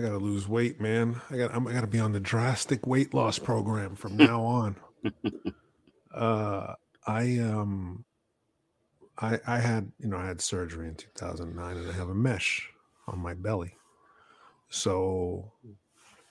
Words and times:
I 0.00 0.02
gotta 0.04 0.18
lose 0.18 0.48
weight, 0.48 0.80
man. 0.80 1.20
I 1.30 1.36
got 1.36 1.54
I'm, 1.54 1.66
I 1.66 1.74
gotta 1.74 1.86
be 1.86 2.00
on 2.00 2.12
the 2.12 2.20
drastic 2.20 2.86
weight 2.86 3.12
loss 3.12 3.38
program 3.38 3.96
from 3.96 4.16
now 4.16 4.42
on. 4.42 4.76
uh, 6.14 6.74
I 7.06 7.38
um, 7.38 8.06
I 9.18 9.38
I 9.46 9.58
had 9.58 9.92
you 9.98 10.08
know 10.08 10.16
I 10.16 10.24
had 10.24 10.40
surgery 10.40 10.88
in 10.88 10.94
2009, 10.94 11.76
and 11.76 11.90
I 11.90 11.92
have 11.92 12.08
a 12.08 12.14
mesh 12.14 12.70
on 13.06 13.18
my 13.18 13.34
belly. 13.34 13.74
So 14.70 15.52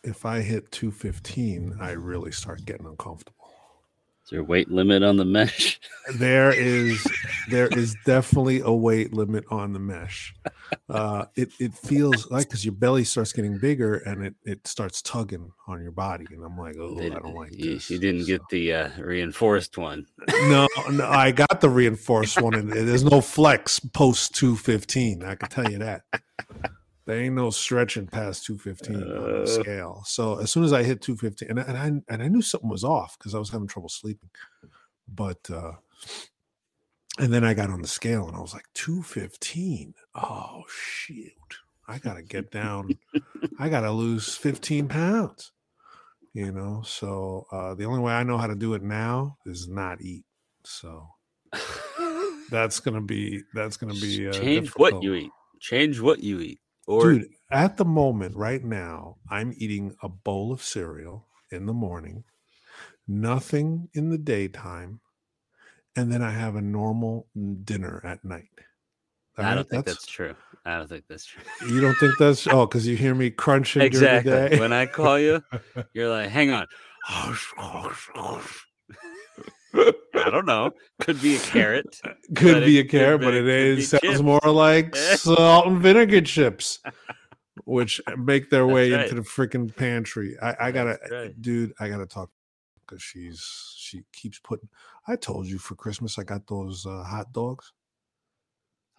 if 0.04 0.26
I 0.26 0.42
hit 0.42 0.72
215, 0.72 1.78
I 1.80 1.92
really 1.92 2.32
start 2.32 2.66
getting 2.66 2.88
uncomfortable. 2.88 3.39
Is 4.30 4.34
there 4.34 4.42
a 4.42 4.44
weight 4.44 4.70
limit 4.70 5.02
on 5.02 5.18
the 5.18 5.26
mesh? 5.26 5.80
There 6.16 6.52
is 6.52 7.06
there 7.50 7.68
is 7.68 7.96
definitely 8.04 8.62
a 8.62 8.72
weight 8.72 9.14
limit 9.14 9.44
on 9.52 9.74
the 9.74 9.80
mesh. 9.80 10.34
Uh, 10.90 11.26
it 11.36 11.52
it 11.60 11.72
feels 11.76 12.32
like 12.32 12.48
because 12.48 12.66
your 12.66 12.74
belly 12.74 13.04
starts 13.04 13.32
getting 13.32 13.60
bigger 13.60 13.98
and 13.98 14.26
it 14.26 14.34
it 14.44 14.66
starts 14.66 15.04
tugging 15.04 15.52
on 15.68 15.84
your 15.84 15.92
body, 15.92 16.26
and 16.32 16.44
I'm 16.44 16.58
like, 16.58 16.76
oh, 16.80 17.00
I 17.00 17.10
don't 17.10 17.36
like 17.36 17.56
you, 17.56 17.76
this. 17.76 17.92
you 17.92 18.00
didn't 18.00 18.26
get 18.26 18.42
the 18.50 18.74
uh, 18.74 18.90
reinforced 18.98 19.78
one. 19.78 20.08
No, 20.28 20.68
no, 20.92 21.08
I 21.08 21.32
got 21.32 21.62
the 21.62 21.70
reinforced 21.70 22.42
one, 22.42 22.56
and 22.56 22.72
there's 22.72 23.04
no 23.04 23.22
flex 23.22 23.80
post 23.80 24.34
215. 24.34 25.24
I 25.24 25.36
can 25.36 25.50
tell 25.50 25.70
you 25.70 25.78
that. 25.78 26.02
There 27.10 27.20
ain't 27.24 27.34
no 27.34 27.50
stretching 27.50 28.06
past 28.06 28.46
215 28.46 28.96
on 28.96 29.02
the 29.08 29.42
Uh. 29.42 29.46
scale. 29.48 30.04
So 30.06 30.38
as 30.40 30.52
soon 30.52 30.64
as 30.64 30.72
I 30.74 30.84
hit 30.84 31.02
215, 31.02 31.50
and, 31.50 31.60
I- 31.60 31.64
and 31.64 31.78
I 32.08 32.14
and 32.14 32.22
I 32.24 32.28
knew 32.28 32.44
something 32.44 32.70
was 32.70 32.84
off 32.84 33.18
because 33.18 33.34
I 33.34 33.40
was 33.40 33.50
having 33.50 33.68
trouble 33.68 33.90
sleeping. 33.90 34.30
But 35.08 35.50
uh 35.50 35.72
and 37.18 37.34
then 37.34 37.44
I 37.44 37.56
got 37.56 37.72
on 37.72 37.82
the 37.82 37.88
scale 37.88 38.28
and 38.28 38.38
I 38.38 38.40
was 38.42 38.54
like 38.54 38.68
215. 38.76 39.96
Oh 40.14 40.64
shoot. 40.70 41.32
I 41.88 41.98
gotta 41.98 42.22
get 42.22 42.52
down. 42.52 42.92
I 43.58 43.70
gotta 43.70 43.90
lose 43.92 44.36
15 44.36 44.88
pounds. 44.88 45.52
You 46.34 46.52
know, 46.52 46.84
so 46.86 47.48
uh 47.52 47.74
the 47.74 47.86
only 47.86 48.02
way 48.02 48.14
I 48.14 48.22
know 48.22 48.38
how 48.38 48.46
to 48.46 48.56
do 48.56 48.76
it 48.76 48.84
now 48.84 49.40
is 49.48 49.68
not 49.68 50.00
eat. 50.04 50.26
So 50.64 51.08
that's 52.52 52.80
gonna 52.80 53.02
be 53.02 53.42
that's 53.56 53.78
gonna 53.78 53.96
be 53.96 54.28
uh, 54.30 54.32
Change 54.34 54.70
what 54.76 55.02
you 55.02 55.16
eat. 55.16 55.32
Change 55.60 56.00
what 56.00 56.20
you 56.22 56.40
eat. 56.40 56.60
Or 56.90 57.04
Dude, 57.04 57.30
at 57.52 57.78
the 57.78 57.86
moment, 57.86 58.36
right 58.36 58.64
now, 58.64 59.18
I'm 59.30 59.54
eating 59.56 59.96
a 60.02 60.10
bowl 60.10 60.52
of 60.52 60.64
cereal 60.64 61.28
in 61.52 61.68
the 61.68 61.74
morning, 61.74 62.24
nothing 63.08 63.90
in 63.94 64.10
the 64.10 64.18
daytime, 64.18 65.00
and 65.96 66.12
then 66.12 66.24
I 66.24 66.32
have 66.32 66.56
a 66.56 66.62
normal 66.64 67.28
dinner 67.64 68.02
at 68.04 68.26
night. 68.26 68.50
All 69.38 69.46
I 69.46 69.54
don't 69.54 69.70
think 69.70 69.86
that's, 69.86 70.08
true. 70.08 70.34
I 70.66 70.78
don't 70.78 70.90
think 70.90 71.04
that's 71.08 71.26
true. 71.26 71.44
you 71.68 71.80
don't 71.80 71.94
think 72.00 72.16
that's 72.18 72.48
oh 72.48 72.66
because 72.66 72.88
you 72.88 72.98
hear 72.98 73.14
me 73.14 73.30
crunching 73.30 73.84
exactly. 73.84 74.32
during 74.32 74.44
the 74.46 74.56
day. 74.56 74.60
When 74.60 74.74
I 74.74 74.88
call 74.88 75.20
you, 75.20 75.44
you're 75.94 76.10
like, 76.10 76.30
hang 76.30 76.50
on. 76.50 76.66
I 79.74 80.30
don't 80.30 80.46
know. 80.46 80.72
Could 81.00 81.22
be 81.22 81.36
a 81.36 81.40
carrot. 81.40 82.00
could 82.36 82.66
be 82.66 82.80
a 82.80 82.86
carrot, 82.86 83.22
but 83.22 83.34
it 83.34 83.48
is 83.48 83.90
sounds 83.90 84.02
chips. 84.02 84.22
more 84.22 84.40
like 84.46 84.96
salt 84.96 85.68
and 85.68 85.82
vinegar 85.82 86.22
chips, 86.22 86.80
which 87.66 88.02
make 88.18 88.50
their 88.50 88.68
way 88.68 88.92
right. 88.92 89.04
into 89.04 89.16
the 89.16 89.22
freaking 89.22 89.76
pantry. 89.76 90.36
I, 90.42 90.56
I 90.60 90.72
gotta, 90.72 90.98
right. 91.12 91.42
dude, 91.42 91.74
I 91.80 91.90
gotta 91.90 92.06
talk 92.06 92.30
because 92.86 93.02
she's 93.02 93.76
she 93.78 94.04
keeps 94.14 94.40
putting. 94.40 94.70
I 95.08 95.16
told 95.16 95.48
you 95.48 95.58
for 95.58 95.76
Christmas 95.76 96.20
I 96.20 96.24
got 96.24 96.48
those 96.48 96.86
uh, 96.86 97.04
hot 97.04 97.32
dogs. 97.32 97.74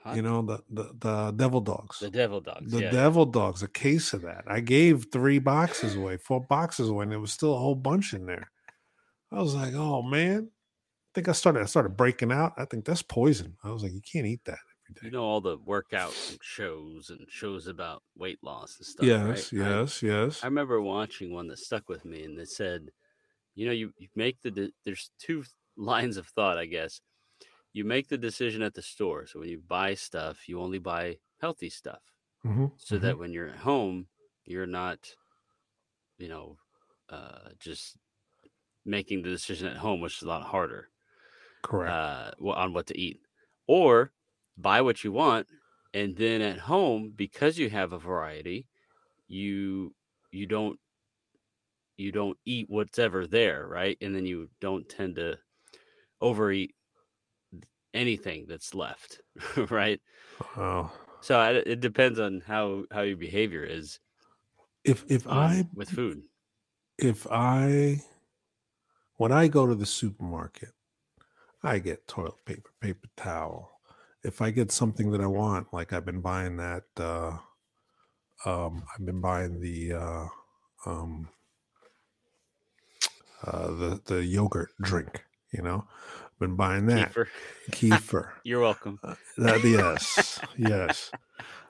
Hot- 0.03 0.17
You 0.17 0.23
know 0.23 0.43
the 0.43 0.59
the, 0.71 0.93
the 0.99 1.33
devil 1.33 1.61
dogs. 1.61 1.99
The 1.99 2.11
devil 2.11 2.41
dogs. 2.41 2.73
The 2.73 2.83
yeah. 2.83 2.91
devil 2.91 3.27
dogs, 3.27 3.63
a 3.63 3.69
case 3.69 4.13
of 4.13 4.23
that. 4.23 4.45
I 4.47 4.61
gave 4.61 5.07
three 5.13 5.39
boxes 5.39 5.97
away, 5.97 6.17
four 6.17 6.41
boxes 6.41 6.89
away, 6.89 7.05
and 7.05 7.13
there 7.13 7.21
was 7.21 7.33
still 7.33 7.55
a 7.55 7.59
whole 7.59 7.75
bunch 7.75 8.15
in 8.15 8.27
there. 8.27 8.51
I 9.33 9.41
was 9.41 9.55
like, 9.55 9.75
oh 9.75 10.03
man. 10.03 10.51
I 11.11 11.13
think 11.15 11.29
I 11.29 11.33
started 11.33 11.63
I 11.63 11.67
started 11.67 11.97
breaking 11.97 12.33
out. 12.33 12.53
I 12.57 12.65
think 12.65 12.85
that's 12.85 13.03
poison. 13.03 13.57
I 13.65 13.71
was 13.71 13.83
like, 13.83 13.93
you 13.93 14.01
can't 14.03 14.27
eat 14.27 14.45
that 14.45 14.59
every 14.85 14.95
day. 14.95 15.01
you 15.01 15.11
know 15.11 15.25
all 15.25 15.41
the 15.41 15.59
workout 15.59 16.19
shows 16.41 17.11
and 17.11 17.27
shows 17.31 17.67
about 17.67 18.03
weight 18.15 18.43
loss 18.43 18.77
and 18.79 18.87
stuff. 18.87 19.15
yes, 19.17 19.23
right? 19.23 19.49
I- 19.59 19.77
yes, 19.77 20.03
yes. 20.03 20.45
I 20.45 20.47
remember 20.47 20.81
watching 20.81 21.33
one 21.33 21.49
that 21.49 21.59
stuck 21.59 21.89
with 21.89 22.05
me, 22.05 22.25
and 22.25 22.39
it 22.39 22.49
said, 22.51 22.93
you 23.55 23.67
know, 23.67 23.73
you, 23.73 23.93
you 23.99 24.09
make 24.17 24.43
the 24.43 24.51
de- 24.53 24.75
there's 24.85 25.13
two 25.19 25.45
lines 25.77 26.17
of 26.19 26.29
thought, 26.29 26.59
I 26.59 26.67
guess. 26.67 27.01
You 27.73 27.85
make 27.85 28.09
the 28.09 28.19
decision 28.19 28.63
at 28.63 28.75
the 28.75 28.83
store, 28.83 29.27
so 29.27 29.41
when 29.41 29.49
you 29.51 29.61
buy 29.61 29.95
stuff, 29.95 30.49
you 30.49 30.61
only 30.61 30.79
buy 30.81 31.19
healthy 31.41 31.71
stuff, 31.71 32.03
Mhm, 32.45 32.79
so 32.79 32.99
mhm. 32.99 33.01
that 33.01 33.19
when 33.19 33.33
you're 33.33 33.49
at 33.51 33.59
home, 33.61 34.09
you're 34.45 34.67
not, 34.67 35.17
you 36.19 36.29
know, 36.29 36.59
uh, 37.09 37.51
just 37.59 37.97
making 38.85 39.23
the 39.23 39.31
decision 39.31 39.69
at 39.69 39.79
home, 39.79 40.01
which 40.03 40.19
is 40.19 40.23
a 40.25 40.29
lot 40.29 40.45
harder 40.45 40.90
correct. 41.63 42.11
uh, 42.13 42.33
on 42.43 42.73
what 42.75 42.87
to 42.89 42.99
eat, 42.99 43.21
or 43.69 44.13
buy 44.57 44.81
what 44.81 45.05
you 45.05 45.13
want, 45.13 45.49
and 45.95 46.17
then 46.17 46.41
at 46.43 46.59
home 46.61 47.11
because 47.13 47.59
you 47.59 47.71
have 47.71 47.93
a 47.93 47.99
variety, 47.99 48.69
you 49.29 49.95
you 50.33 50.47
don't 50.47 50.81
you 51.97 52.11
don't 52.13 52.39
eat 52.45 52.69
what's 52.69 52.99
ever 52.99 53.27
there, 53.27 53.67
right? 53.67 53.97
And 54.01 54.15
then 54.15 54.27
you 54.27 54.51
don't 54.61 54.89
tend 54.89 55.17
to 55.17 55.39
overeat 56.21 56.75
anything 57.95 58.47
that's 58.47 58.75
left, 58.75 59.21
right? 59.71 60.01
wow. 60.57 60.93
So 61.23 61.39
I, 61.39 61.53
it 61.53 61.81
depends 61.81 62.19
on 62.19 62.41
how 62.41 62.85
how 62.91 63.01
your 63.03 63.17
behavior 63.17 63.65
is 63.65 64.01
If 64.85 65.05
if 65.11 65.27
on- 65.31 65.65
I 65.67 65.69
with 65.73 65.91
food. 65.91 66.25
if 66.99 67.27
I 67.31 68.03
when 69.17 69.31
I 69.33 69.49
go 69.49 69.67
to 69.67 69.75
the 69.75 69.87
supermarket, 69.87 70.71
I 71.63 71.79
get 71.79 72.09
toilet 72.09 72.35
paper, 72.47 72.71
paper 72.81 73.09
towel. 73.17 73.71
If 74.23 74.41
I 74.43 74.51
get 74.51 74.71
something 74.73 75.13
that 75.13 75.21
I 75.21 75.27
want, 75.27 75.73
like 75.73 75.93
I've 75.93 76.05
been 76.07 76.21
buying 76.21 76.57
that 76.59 76.85
uh 76.99 77.39
um 78.47 78.85
I've 78.95 79.05
been 79.07 79.21
buying 79.21 79.61
the 79.61 79.93
uh 79.95 80.27
um 80.87 81.29
uh 83.47 83.67
the 83.69 84.01
the 84.07 84.25
yogurt 84.25 84.71
drink, 84.81 85.25
you 85.53 85.63
know. 85.63 85.85
I've 86.25 86.39
been 86.39 86.57
buying 86.57 86.87
that 86.87 87.13
Kefir. 87.13 87.27
kefir. 87.71 88.31
You're 88.45 88.61
welcome. 88.61 88.99
Uh, 89.03 89.15
that, 89.39 89.63
yes, 89.65 90.41
yes. 90.59 91.11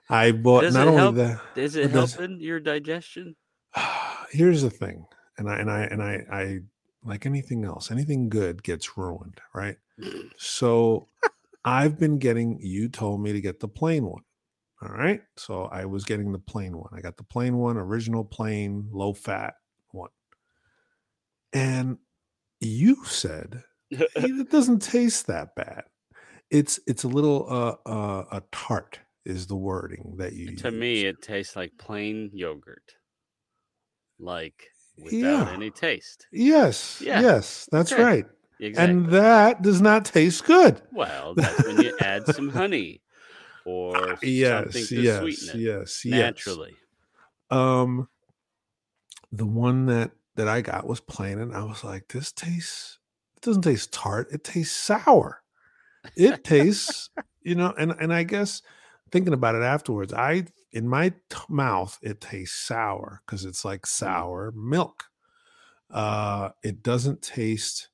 I 0.09 0.33
bought 0.33 0.63
Does 0.63 0.75
not 0.75 0.89
only 0.89 0.99
help? 0.99 1.15
that 1.17 1.41
Is 1.57 1.77
it 1.77 1.87
It 1.87 1.93
does. 1.93 2.15
helping 2.15 2.41
your 2.41 2.61
digestion? 2.61 3.37
here's 4.33 4.63
the 4.63 4.71
thing 4.71 5.07
and 5.39 5.49
i 5.51 5.57
and 5.59 5.71
i 5.71 5.81
and 5.83 6.03
i 6.03 6.25
i 6.31 6.59
like 7.05 7.27
anything 7.27 7.65
else 7.65 7.91
anything 7.91 8.29
good 8.29 8.63
gets 8.63 8.97
ruined 8.97 9.41
right? 9.55 9.79
So 10.37 11.09
i've 11.65 11.99
been 11.99 12.19
getting 12.19 12.59
you 12.61 12.89
told 12.89 13.23
me 13.23 13.33
to 13.33 13.41
get 13.41 13.61
the 13.61 13.69
plain 13.69 14.05
one 14.07 14.23
all 14.83 14.91
right? 14.91 15.23
So 15.37 15.65
i 15.67 15.85
was 15.85 16.05
getting 16.05 16.33
the 16.33 16.39
plain 16.39 16.77
one. 16.77 16.91
I 16.93 17.01
got 17.01 17.17
the 17.17 17.25
plain 17.25 17.57
one 17.59 17.77
original 17.77 18.25
plain 18.25 18.89
low 18.93 19.13
fat 19.13 19.55
one. 19.93 20.11
And 21.53 21.99
you 22.61 23.05
said 23.05 23.65
"Hey, 23.91 24.07
it 24.17 24.51
doesn't 24.51 24.81
taste 24.81 25.27
that 25.29 25.55
bad. 25.57 25.85
It's 26.51 26.81
it's 26.87 27.05
a 27.05 27.09
little 27.09 27.47
uh 27.51 27.77
uh 27.89 28.27
a 28.33 28.43
tart 28.53 29.01
is 29.25 29.47
the 29.49 29.57
wording 29.57 30.17
that 30.19 30.35
you 30.35 30.57
to 30.57 30.71
me 30.71 31.05
it 31.07 31.23
tastes 31.23 31.57
like 31.57 31.73
plain 31.79 32.31
yogurt. 32.33 32.97
Like 34.19 34.70
without 35.03 35.49
Yeah. 35.49 35.53
any 35.53 35.71
taste 35.71 36.27
yes 36.33 37.03
Yeah. 37.05 37.21
yes 37.21 37.69
that's 37.73 37.93
Okay. 37.93 38.03
right 38.03 38.27
exactly 38.59 38.95
and 38.95 39.07
that 39.07 39.63
does 39.63 39.81
not 39.81 40.05
taste 40.05 40.45
good. 40.45 40.81
well 40.93 41.35
that's 41.35 41.65
when 41.67 41.79
you 41.79 41.93
add 41.99 42.27
some 42.27 42.49
honey 42.61 43.03
or 43.65 44.17
something 44.17 44.85
Ah, 44.85 44.89
to 44.89 45.05
yes, 45.05 45.19
sweeten 45.19 45.49
it 45.49 45.61
yes, 45.61 46.05
yes. 46.05 46.21
naturally 46.21 46.77
Um, 47.51 48.09
the 49.33 49.47
one 49.47 49.87
that 49.87 50.13
that 50.37 50.49
I 50.49 50.61
got 50.61 50.87
was 50.87 51.01
plain, 51.01 51.39
and 51.39 51.55
I 51.55 51.65
was 51.65 51.85
like, 51.85 52.09
"This 52.09 52.33
tastes. 52.33 52.99
It 53.37 53.43
doesn't 53.43 53.63
taste 53.63 53.93
tart. 53.93 54.29
It 54.31 54.45
tastes 54.45 54.77
sour. 54.77 55.43
It 56.17 56.45
tastes, 56.45 57.11
you 57.43 57.55
know." 57.55 57.75
And 57.79 57.93
and 58.01 58.13
I 58.13 58.23
guess 58.25 58.63
thinking 59.11 59.33
about 59.33 59.55
it 59.55 59.63
afterwards, 59.63 60.13
I 60.13 60.47
in 60.73 60.89
my 60.89 61.11
t- 61.11 61.39
mouth 61.49 61.99
it 62.03 62.21
tastes 62.21 62.59
sour 62.59 63.23
because 63.27 63.45
it's 63.45 63.65
like 63.65 63.87
sour 63.87 64.53
milk. 64.53 65.05
Uh, 65.91 66.51
it 66.63 66.83
doesn't 66.83 67.23
taste 67.23 67.89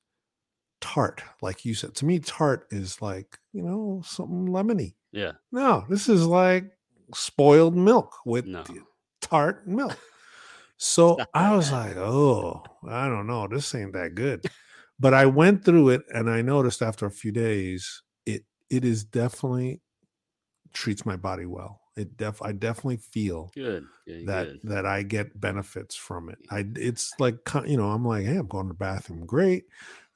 tart 0.81 1.23
like 1.41 1.65
you 1.65 1.73
said. 1.73 1.95
To 1.95 2.05
me, 2.05 2.19
tart 2.19 2.67
is 2.71 3.01
like 3.01 3.39
you 3.53 3.63
know 3.63 4.01
something 4.05 4.47
lemony. 4.47 4.95
yeah 5.11 5.33
No, 5.51 5.85
this 5.89 6.09
is 6.09 6.25
like 6.25 6.71
spoiled 7.13 7.75
milk 7.75 8.15
with 8.25 8.45
no 8.45 8.63
tart 9.21 9.67
milk. 9.67 9.97
So 10.79 11.17
I 11.33 11.55
was 11.55 11.71
like, 11.71 11.97
oh, 11.97 12.63
I 12.87 13.07
don't 13.07 13.25
know. 13.25 13.47
This 13.47 13.73
ain't 13.73 13.93
that 13.93 14.13
good. 14.13 14.45
But 14.99 15.15
I 15.15 15.25
went 15.25 15.65
through 15.65 15.89
it 15.89 16.03
and 16.13 16.29
I 16.29 16.43
noticed 16.43 16.83
after 16.83 17.07
a 17.07 17.11
few 17.11 17.31
days, 17.31 18.03
it 18.27 18.45
it 18.69 18.85
is 18.85 19.03
definitely 19.03 19.81
treats 20.73 21.05
my 21.05 21.15
body 21.15 21.45
well. 21.45 21.81
It 21.95 22.17
def 22.17 22.41
I 22.41 22.51
definitely 22.51 22.97
feel 22.97 23.51
Good. 23.55 23.85
that 24.23 24.47
good. 24.47 24.61
that 24.63 24.85
I 24.85 25.03
get 25.03 25.39
benefits 25.39 25.95
from 25.95 26.29
it. 26.29 26.39
I 26.51 26.65
it's 26.75 27.13
like 27.19 27.39
you 27.65 27.77
know 27.77 27.91
I'm 27.91 28.05
like 28.05 28.25
hey 28.25 28.37
I'm 28.37 28.47
going 28.47 28.67
to 28.67 28.73
the 28.73 28.77
bathroom 28.77 29.25
great. 29.25 29.65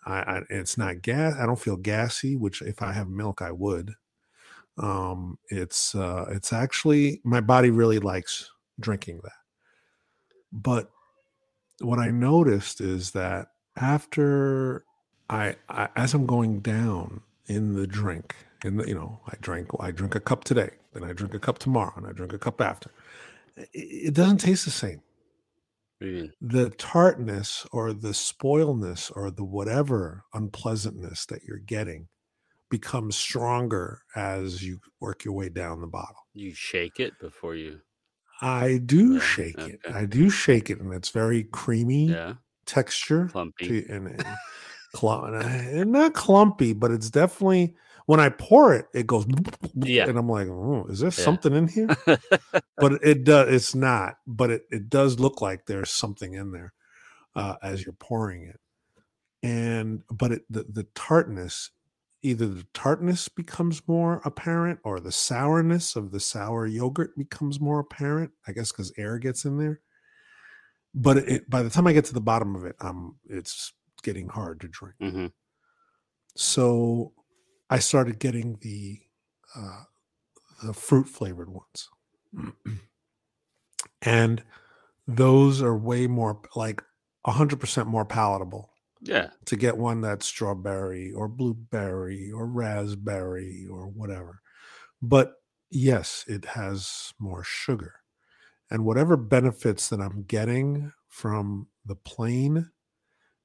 I, 0.06 0.20
I 0.22 0.42
it's 0.50 0.78
not 0.78 1.02
gas. 1.02 1.36
I 1.36 1.46
don't 1.46 1.60
feel 1.60 1.78
gassy, 1.78 2.36
which 2.36 2.62
if 2.62 2.82
I 2.82 2.92
have 2.94 3.10
milk 3.10 3.42
I 3.42 3.52
would. 3.52 3.96
Um, 4.78 5.38
it's 5.50 5.96
uh 5.96 6.26
it's 6.32 6.54
actually 6.54 7.22
my 7.24 7.42
body 7.42 7.72
really 7.72 8.00
likes 8.00 8.52
drinking 8.80 9.22
that. 9.24 9.34
But 10.52 10.92
what 11.82 12.00
I 12.00 12.12
noticed 12.12 12.82
is 12.82 13.12
that 13.12 13.50
after 13.78 14.86
I, 15.30 15.56
I 15.70 15.90
as 15.96 16.14
I'm 16.14 16.26
going 16.26 16.62
down 16.62 17.24
in 17.48 17.74
the 17.76 17.88
drink, 17.88 18.36
the 18.62 18.86
you 18.88 18.96
know 18.96 19.20
I 19.28 19.34
drank 19.42 19.70
I 19.80 19.92
drink 19.92 20.16
a 20.16 20.20
cup 20.20 20.44
today, 20.44 20.72
then 20.94 21.04
I 21.04 21.14
drink 21.14 21.34
a 21.34 21.40
cup 21.40 21.60
tomorrow, 21.60 21.94
and 21.96 22.08
I 22.08 22.12
drink 22.12 22.34
a 22.34 22.40
cup 22.40 22.62
after. 22.62 22.92
It, 23.58 23.70
it 23.74 24.14
doesn't 24.14 24.38
taste 24.40 24.66
the 24.66 24.72
same. 24.72 25.02
What 26.00 26.08
do 26.08 26.08
you 26.08 26.14
mean? 26.24 26.34
The 26.42 26.70
tartness 26.72 27.68
or 27.72 27.94
the 27.94 28.14
spoilness 28.14 29.12
or 29.12 29.30
the 29.32 29.44
whatever 29.44 30.24
unpleasantness 30.34 31.26
that 31.28 31.44
you're 31.44 31.58
getting 31.60 32.08
becomes 32.70 33.16
stronger 33.18 34.02
as 34.16 34.64
you 34.64 34.80
work 35.00 35.26
your 35.26 35.34
way 35.34 35.50
down 35.50 35.82
the 35.82 35.88
bottle. 35.88 36.26
You 36.34 36.54
shake 36.54 37.00
it 37.00 37.14
before 37.20 37.56
you. 37.56 37.82
I 38.42 38.80
do 38.80 39.16
Yeah, 39.16 39.20
shake 39.20 39.60
it. 39.60 39.80
I 39.88 40.06
do 40.06 40.30
shake 40.30 40.70
it, 40.72 40.80
and 40.80 40.94
it's 40.94 41.10
very 41.10 41.44
creamy 41.44 42.08
Yeah. 42.08 42.36
texture. 42.66 43.28
Clumpy. 43.28 43.68
to, 43.84 43.88
and, 43.94 44.08
and, 44.08 44.26
clum- 44.94 45.34
uh, 45.36 45.38
and 45.46 45.92
not 45.92 46.14
clumpy, 46.16 46.74
but 46.74 46.90
it's 46.92 47.10
definitely 47.12 47.76
when 48.06 48.20
I 48.20 48.30
pour 48.30 48.74
it, 48.74 48.86
it 48.94 49.08
goes. 49.08 49.26
Yeah. 49.76 50.08
and 50.08 50.18
I'm 50.18 50.30
like, 50.30 50.48
oh, 50.48 50.86
is 50.90 51.00
there 51.00 51.08
Yeah. 51.08 51.12
something 51.24 51.54
in 51.54 51.68
here? 51.68 51.88
but 52.78 52.94
it 53.04 53.24
does. 53.24 53.54
It's 53.54 53.76
not. 53.76 54.16
But 54.28 54.50
it 54.52 54.64
it 54.72 54.90
does 54.90 55.20
look 55.20 55.42
like 55.42 55.66
there's 55.66 55.92
something 55.92 56.34
in 56.34 56.52
there 56.52 56.74
uh, 57.36 57.56
as 57.64 57.84
you're 57.86 57.94
pouring 57.94 58.44
it, 58.48 58.60
and 59.44 60.04
but 60.12 60.32
it 60.32 60.42
the 60.50 60.64
the 60.70 60.84
tartness. 60.96 61.72
Either 62.24 62.46
the 62.48 62.68
tartness 62.76 63.28
becomes 63.30 63.82
more 63.88 64.22
apparent, 64.26 64.80
or 64.84 65.00
the 65.00 65.12
sourness 65.12 65.96
of 65.96 66.12
the 66.12 66.20
sour 66.20 66.68
yogurt 66.68 67.18
becomes 67.18 67.60
more 67.60 67.80
apparent. 67.80 68.32
I 68.48 68.52
guess 68.52 68.72
because 68.72 68.94
air 68.98 69.18
gets 69.18 69.44
in 69.44 69.58
there. 69.58 69.82
But 70.94 71.18
it, 71.18 71.50
by 71.50 71.64
the 71.64 71.70
time 71.70 71.88
I 71.88 71.94
get 71.94 72.06
to 72.06 72.14
the 72.14 72.22
bottom 72.22 72.56
of 72.56 72.64
it, 72.66 72.76
um, 72.80 73.16
it's 73.28 73.74
getting 74.04 74.28
hard 74.28 74.60
to 74.62 74.68
drink. 74.68 74.96
hmm 75.00 75.28
So 76.36 77.14
I 77.72 77.80
started 77.80 78.20
getting 78.20 78.58
the 78.62 79.00
uh, 79.56 79.84
the 80.62 80.74
fruit 80.74 81.08
flavored 81.08 81.50
ones, 81.50 81.90
and 84.02 84.44
those 85.08 85.62
are 85.62 85.78
way 85.78 86.06
more 86.06 86.42
like 86.54 86.84
hundred 87.26 87.62
percent 87.62 87.88
more 87.88 88.06
palatable. 88.06 88.70
Yeah. 89.04 89.30
To 89.46 89.56
get 89.56 89.78
one 89.78 90.02
that's 90.02 90.28
strawberry 90.28 91.12
or 91.14 91.28
blueberry 91.28 92.30
or 92.32 92.46
raspberry 92.46 93.66
or 93.72 93.88
whatever, 93.88 94.42
but 95.02 95.36
yes, 95.72 96.26
it 96.28 96.44
has 96.46 97.14
more 97.20 97.44
sugar, 97.44 97.94
and 98.70 98.84
whatever 98.84 99.16
benefits 99.16 99.88
that 99.90 100.02
I'm 100.02 100.24
getting 100.24 100.92
from 101.08 101.68
the 101.86 101.96
plain 101.96 102.70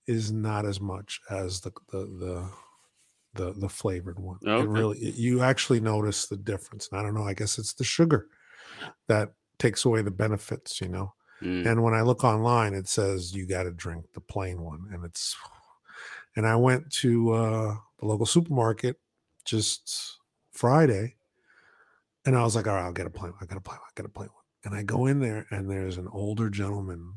is 0.09 0.33
not 0.33 0.67
as 0.67 0.81
much 0.81 1.21
as 1.31 1.61
the 1.61 1.71
the 1.91 1.99
the 1.99 2.51
the, 3.37 3.53
the 3.53 3.69
flavored 3.69 4.19
one. 4.19 4.39
Okay. 4.47 4.63
It 4.63 4.69
really 4.69 4.99
it- 4.99 5.15
you 5.17 5.43
actually 5.43 5.81
notice 5.81 6.27
the 6.27 6.37
difference. 6.37 6.89
And 6.91 7.01
I 7.01 7.03
don't 7.03 7.15
know. 7.15 7.25
I 7.25 7.35
guess 7.35 7.59
it's 7.59 7.75
the 7.75 7.85
sugar 7.85 8.29
that 9.09 9.33
takes 9.59 9.85
away 9.85 10.03
the 10.03 10.11
benefits. 10.11 10.81
You 10.81 10.89
know. 10.89 11.15
Mm. 11.43 11.67
And 11.67 11.83
when 11.83 11.95
I 11.95 12.01
look 12.01 12.25
online, 12.25 12.73
it 12.75 12.89
says 12.89 13.35
you 13.35 13.47
got 13.47 13.65
to 13.65 13.71
drink 13.71 14.07
the 14.15 14.21
plain 14.21 14.61
one, 14.63 14.89
and 14.93 15.05
it's. 15.05 15.37
And 16.35 16.47
I 16.47 16.57
went 16.57 16.91
to 17.03 17.33
uh, 17.33 17.77
the 17.99 18.07
local 18.07 18.27
supermarket 18.27 18.97
just 19.45 20.19
Friday, 20.53 21.17
and 22.25 22.37
I 22.37 22.43
was 22.43 22.57
like, 22.57 22.67
"All 22.67 22.75
right, 22.75 22.85
I'll 22.85 22.93
get 22.93 23.07
a 23.07 23.11
plain. 23.11 23.33
one. 23.33 23.41
I 23.43 23.47
got 23.47 23.59
a 23.59 23.61
plain. 23.61 23.79
one. 23.79 23.89
I 23.89 23.93
got 24.01 24.07
a 24.07 24.11
plain 24.11 24.29
one." 24.29 24.43
And 24.65 24.75
I 24.75 24.83
go 24.83 25.07
in 25.07 25.21
there, 25.21 25.47
and 25.51 25.71
there's 25.71 25.97
an 25.99 26.09
older 26.13 26.51
gentleman 26.51 27.15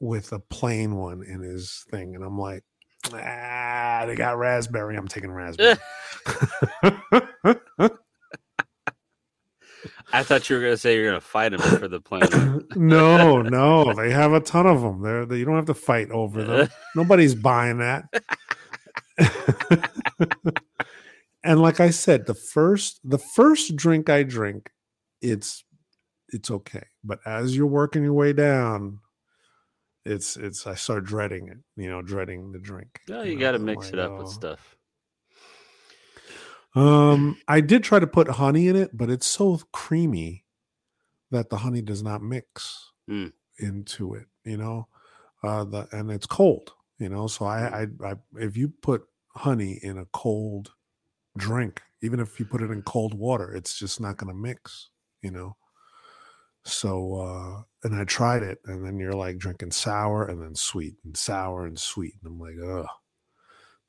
with 0.00 0.32
a 0.32 0.38
plain 0.40 0.96
one 0.96 1.22
in 1.22 1.40
his 1.42 1.84
thing, 1.90 2.14
and 2.14 2.24
I'm 2.24 2.38
like, 2.38 2.64
"Ah, 3.12 4.04
they 4.06 4.14
got 4.14 4.38
raspberry. 4.38 4.96
I'm 4.96 5.08
taking 5.08 5.32
raspberry." 5.32 5.76
I 10.12 10.22
thought 10.22 10.48
you 10.48 10.56
were 10.56 10.62
gonna 10.62 10.76
say 10.76 10.94
you're 10.94 11.06
gonna 11.06 11.20
fight 11.20 11.54
him 11.54 11.60
for 11.60 11.88
the 11.88 12.00
plan. 12.00 12.66
no, 12.76 13.40
no, 13.40 13.94
they 13.94 14.10
have 14.10 14.32
a 14.32 14.40
ton 14.40 14.66
of 14.66 14.82
them. 14.82 15.02
They're, 15.02 15.24
they, 15.24 15.38
you 15.38 15.44
don't 15.44 15.56
have 15.56 15.66
to 15.66 15.74
fight 15.74 16.10
over 16.10 16.44
them. 16.44 16.68
Nobody's 16.94 17.34
buying 17.34 17.78
that. 17.78 18.04
and 21.42 21.60
like 21.60 21.80
I 21.80 21.90
said, 21.90 22.26
the 22.26 22.34
first 22.34 23.00
the 23.04 23.18
first 23.18 23.74
drink 23.76 24.10
I 24.10 24.22
drink, 24.22 24.70
it's 25.22 25.64
it's 26.28 26.50
okay. 26.50 26.84
But 27.02 27.20
as 27.24 27.56
you're 27.56 27.66
working 27.66 28.04
your 28.04 28.14
way 28.14 28.32
down, 28.34 29.00
it's 30.04 30.36
it's 30.36 30.66
I 30.66 30.74
start 30.74 31.04
dreading 31.04 31.48
it. 31.48 31.58
You 31.76 31.88
know, 31.90 32.02
dreading 32.02 32.52
the 32.52 32.58
drink. 32.58 33.00
No, 33.08 33.22
you 33.22 33.34
know, 33.34 33.40
got 33.40 33.52
to 33.52 33.58
mix 33.58 33.86
like, 33.86 33.92
it 33.94 33.98
up 33.98 34.18
with 34.18 34.28
"Oh." 34.28 34.30
stuff. 34.30 34.76
Um, 36.74 37.36
I 37.48 37.60
did 37.60 37.84
try 37.84 37.98
to 37.98 38.06
put 38.06 38.28
honey 38.28 38.68
in 38.68 38.76
it, 38.76 38.96
but 38.96 39.10
it's 39.10 39.26
so 39.26 39.60
creamy 39.72 40.44
that 41.30 41.50
the 41.50 41.58
honey 41.58 41.82
does 41.82 42.02
not 42.02 42.22
mix 42.22 42.90
Mm. 43.10 43.32
into 43.58 44.14
it. 44.14 44.26
You 44.44 44.56
know, 44.56 44.88
uh, 45.42 45.64
the 45.64 45.88
and 45.92 46.10
it's 46.10 46.26
cold. 46.26 46.72
You 46.98 47.08
know, 47.08 47.26
so 47.26 47.44
I, 47.46 47.82
I, 47.82 47.86
I, 48.10 48.14
if 48.36 48.56
you 48.56 48.68
put 48.68 49.02
honey 49.34 49.78
in 49.82 49.98
a 49.98 50.06
cold 50.12 50.72
drink, 51.36 51.82
even 52.00 52.20
if 52.20 52.38
you 52.38 52.46
put 52.46 52.62
it 52.62 52.70
in 52.70 52.82
cold 52.82 53.12
water, 53.14 53.52
it's 53.52 53.78
just 53.78 54.00
not 54.00 54.16
going 54.16 54.32
to 54.32 54.38
mix. 54.38 54.90
You 55.20 55.32
know. 55.32 55.56
So, 56.64 57.16
uh, 57.16 57.62
and 57.84 57.94
I 57.94 58.04
tried 58.04 58.42
it, 58.42 58.58
and 58.66 58.84
then 58.84 58.98
you're 58.98 59.12
like 59.12 59.38
drinking 59.38 59.72
sour 59.72 60.26
and 60.26 60.40
then 60.40 60.54
sweet 60.54 60.94
and 61.04 61.16
sour 61.16 61.66
and 61.66 61.78
sweet, 61.78 62.14
and 62.22 62.32
I'm 62.32 62.38
like, 62.38 62.54
ugh, 62.62 62.86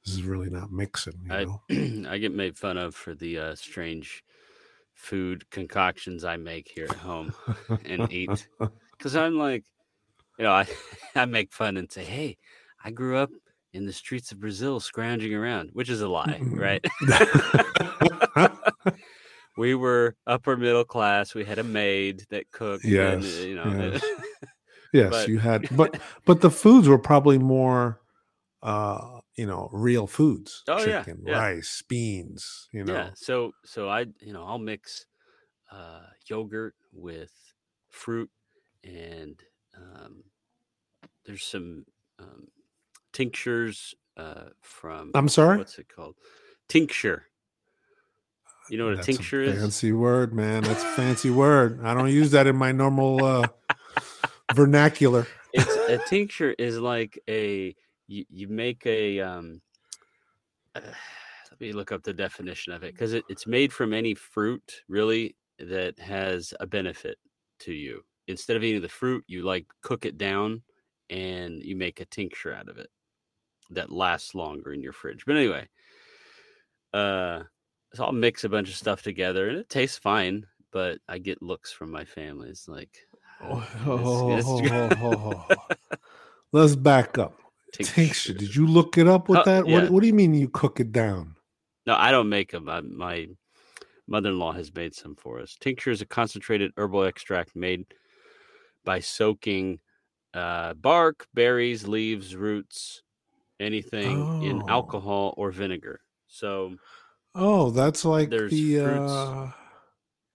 this 0.05 0.15
is 0.15 0.23
really 0.23 0.49
not 0.49 0.71
mixing. 0.71 1.13
You 1.25 1.33
I 1.33 1.43
know. 1.43 1.61
I 2.09 2.17
get 2.17 2.33
made 2.33 2.57
fun 2.57 2.77
of 2.77 2.95
for 2.95 3.15
the 3.15 3.37
uh, 3.37 3.55
strange 3.55 4.23
food 4.93 5.49
concoctions 5.49 6.23
I 6.23 6.37
make 6.37 6.71
here 6.73 6.87
at 6.89 6.95
home 6.95 7.33
and 7.85 8.11
eat 8.11 8.47
because 8.97 9.15
I'm 9.15 9.37
like, 9.37 9.63
you 10.37 10.45
know, 10.45 10.51
I 10.51 10.67
I 11.15 11.25
make 11.25 11.53
fun 11.53 11.77
and 11.77 11.91
say, 11.91 12.03
hey, 12.03 12.37
I 12.83 12.91
grew 12.91 13.17
up 13.17 13.31
in 13.73 13.85
the 13.85 13.93
streets 13.93 14.31
of 14.31 14.39
Brazil 14.39 14.79
scrounging 14.79 15.33
around, 15.33 15.71
which 15.73 15.89
is 15.89 16.01
a 16.01 16.07
lie, 16.07 16.39
right? 16.43 16.85
we 19.57 19.75
were 19.75 20.15
upper 20.25 20.57
middle 20.57 20.83
class. 20.83 21.33
We 21.33 21.45
had 21.45 21.59
a 21.59 21.63
maid 21.63 22.25
that 22.29 22.51
cooked. 22.51 22.85
Yes, 22.85 23.23
uh, 23.23 23.43
you 23.43 23.55
know. 23.55 23.91
yes. 23.91 24.03
yes, 24.93 25.09
But- 25.11 25.27
you 25.27 25.39
had, 25.39 25.67
but 25.75 25.99
but 26.25 26.41
the 26.41 26.51
foods 26.51 26.87
were 26.87 26.99
probably 26.99 27.37
more, 27.37 28.01
uh, 28.61 29.19
you 29.35 29.45
know, 29.45 29.69
real 29.71 30.07
foods. 30.07 30.63
Oh, 30.67 30.83
yeah, 30.83 30.99
chicken, 31.03 31.23
yeah. 31.25 31.37
rice, 31.37 31.83
beans. 31.87 32.69
You 32.71 32.85
know, 32.85 32.93
Yeah. 32.93 33.09
So 33.15 33.51
so 33.65 33.89
I 33.89 34.05
you 34.21 34.33
know 34.33 34.43
I'll 34.43 34.59
mix 34.59 35.05
uh, 35.71 36.01
yogurt 36.27 36.75
with 36.91 37.31
fruit 37.89 38.29
and 38.83 39.39
um, 39.77 40.23
there's 41.25 41.43
some 41.43 41.85
um, 42.19 42.47
tinctures 43.11 43.95
uh, 44.17 44.49
from 44.61 45.11
I'm 45.15 45.29
sorry. 45.29 45.57
what's 45.57 45.77
it 45.79 45.87
called 45.93 46.15
tincture. 46.67 47.27
You 48.69 48.77
know 48.77 48.85
what 48.85 48.95
That's 48.95 49.07
a 49.07 49.11
tincture 49.11 49.43
a 49.43 49.47
is? 49.47 49.61
fancy 49.61 49.91
word, 49.91 50.33
man. 50.33 50.63
That's 50.63 50.83
a 50.83 50.87
fancy 50.87 51.29
word. 51.29 51.79
I 51.83 51.93
don't 51.93 52.09
use 52.09 52.31
that 52.31 52.47
in 52.47 52.55
my 52.55 52.71
normal 52.71 53.23
uh, 53.23 53.47
vernacular. 54.53 55.27
It's 55.53 55.75
a 55.89 55.97
tincture 56.09 56.55
is 56.57 56.79
like 56.79 57.19
a 57.29 57.75
you, 58.07 58.25
you 58.29 58.47
make 58.47 58.85
a 58.85 59.19
um. 59.19 59.61
uh, 60.75 60.81
let 61.51 61.61
me 61.61 61.71
look 61.71 61.91
up 61.91 62.03
the 62.03 62.13
definition 62.13 62.73
of 62.73 62.83
it 62.83 62.93
because 62.93 63.13
it, 63.13 63.23
it's 63.29 63.45
made 63.45 63.71
from 63.71 63.93
any 63.93 64.15
fruit 64.15 64.81
really 64.87 65.35
that 65.59 65.99
has 65.99 66.53
a 66.59 66.65
benefit 66.65 67.17
to 67.59 67.73
you. 67.73 68.01
Instead 68.27 68.57
of 68.57 68.63
eating 68.63 68.81
the 68.81 68.89
fruit, 68.89 69.23
you 69.27 69.43
like 69.43 69.67
cook 69.83 70.05
it 70.05 70.17
down 70.17 70.63
and 71.09 71.61
you 71.61 71.75
make 71.75 71.99
a 71.99 72.05
tincture 72.05 72.53
out 72.53 72.69
of 72.69 72.77
it 72.77 72.89
that 73.69 73.91
lasts 73.91 74.33
longer 74.33 74.73
in 74.73 74.81
your 74.81 74.93
fridge. 74.93 75.25
But 75.27 75.35
anyway, 75.35 75.67
uh, 76.93 77.43
so 77.93 78.05
I'll 78.05 78.11
mix 78.11 78.43
a 78.43 78.49
bunch 78.49 78.69
of 78.69 78.75
stuff 78.75 79.01
together 79.01 79.49
and 79.49 79.57
it 79.57 79.69
tastes 79.69 79.97
fine. 79.97 80.45
But 80.71 80.97
I 81.07 81.19
get 81.19 81.41
looks 81.41 81.71
from 81.71 81.91
my 81.91 82.03
family. 82.03 82.49
It's 82.49 82.67
like, 82.67 82.89
Oh, 83.41 84.35
this- 84.35 84.69
this- 84.71 85.67
Let's 86.51 86.75
back 86.75 87.17
up. 87.17 87.39
Tincture. 87.73 88.33
Did 88.33 88.55
you 88.55 88.67
look 88.67 88.97
it 88.97 89.07
up 89.07 89.27
with 89.29 89.39
Uh, 89.39 89.43
that? 89.43 89.67
yeah. 89.67 89.81
What 89.83 89.91
What 89.91 90.01
do 90.01 90.07
you 90.07 90.13
mean 90.13 90.33
you 90.33 90.49
cook 90.49 90.79
it 90.79 90.91
down? 90.91 91.35
No, 91.85 91.95
I 91.95 92.11
don't 92.11 92.29
make 92.29 92.51
them. 92.51 92.69
I, 92.69 92.81
my 92.81 93.27
mother-in-law 94.07 94.51
has 94.53 94.73
made 94.73 94.93
some 94.95 95.15
for 95.15 95.39
us. 95.39 95.55
Tincture 95.59 95.91
is 95.91 96.01
a 96.01 96.05
concentrated 96.05 96.71
herbal 96.77 97.03
extract 97.03 97.55
made 97.55 97.85
by 98.85 98.99
soaking 98.99 99.79
uh, 100.33 100.73
bark, 100.75 101.27
berries, 101.33 101.87
leaves, 101.87 102.35
roots, 102.35 103.01
anything 103.59 104.43
in 104.43 104.61
Oh. 104.63 104.69
alcohol 104.69 105.33
or 105.37 105.51
vinegar. 105.51 105.99
So 106.27 106.75
Oh, 107.35 107.71
that's 107.71 108.05
like 108.05 108.29
There's 108.29 108.51
the 108.51 108.79
fruits. 108.79 109.11
uh, 109.11 109.51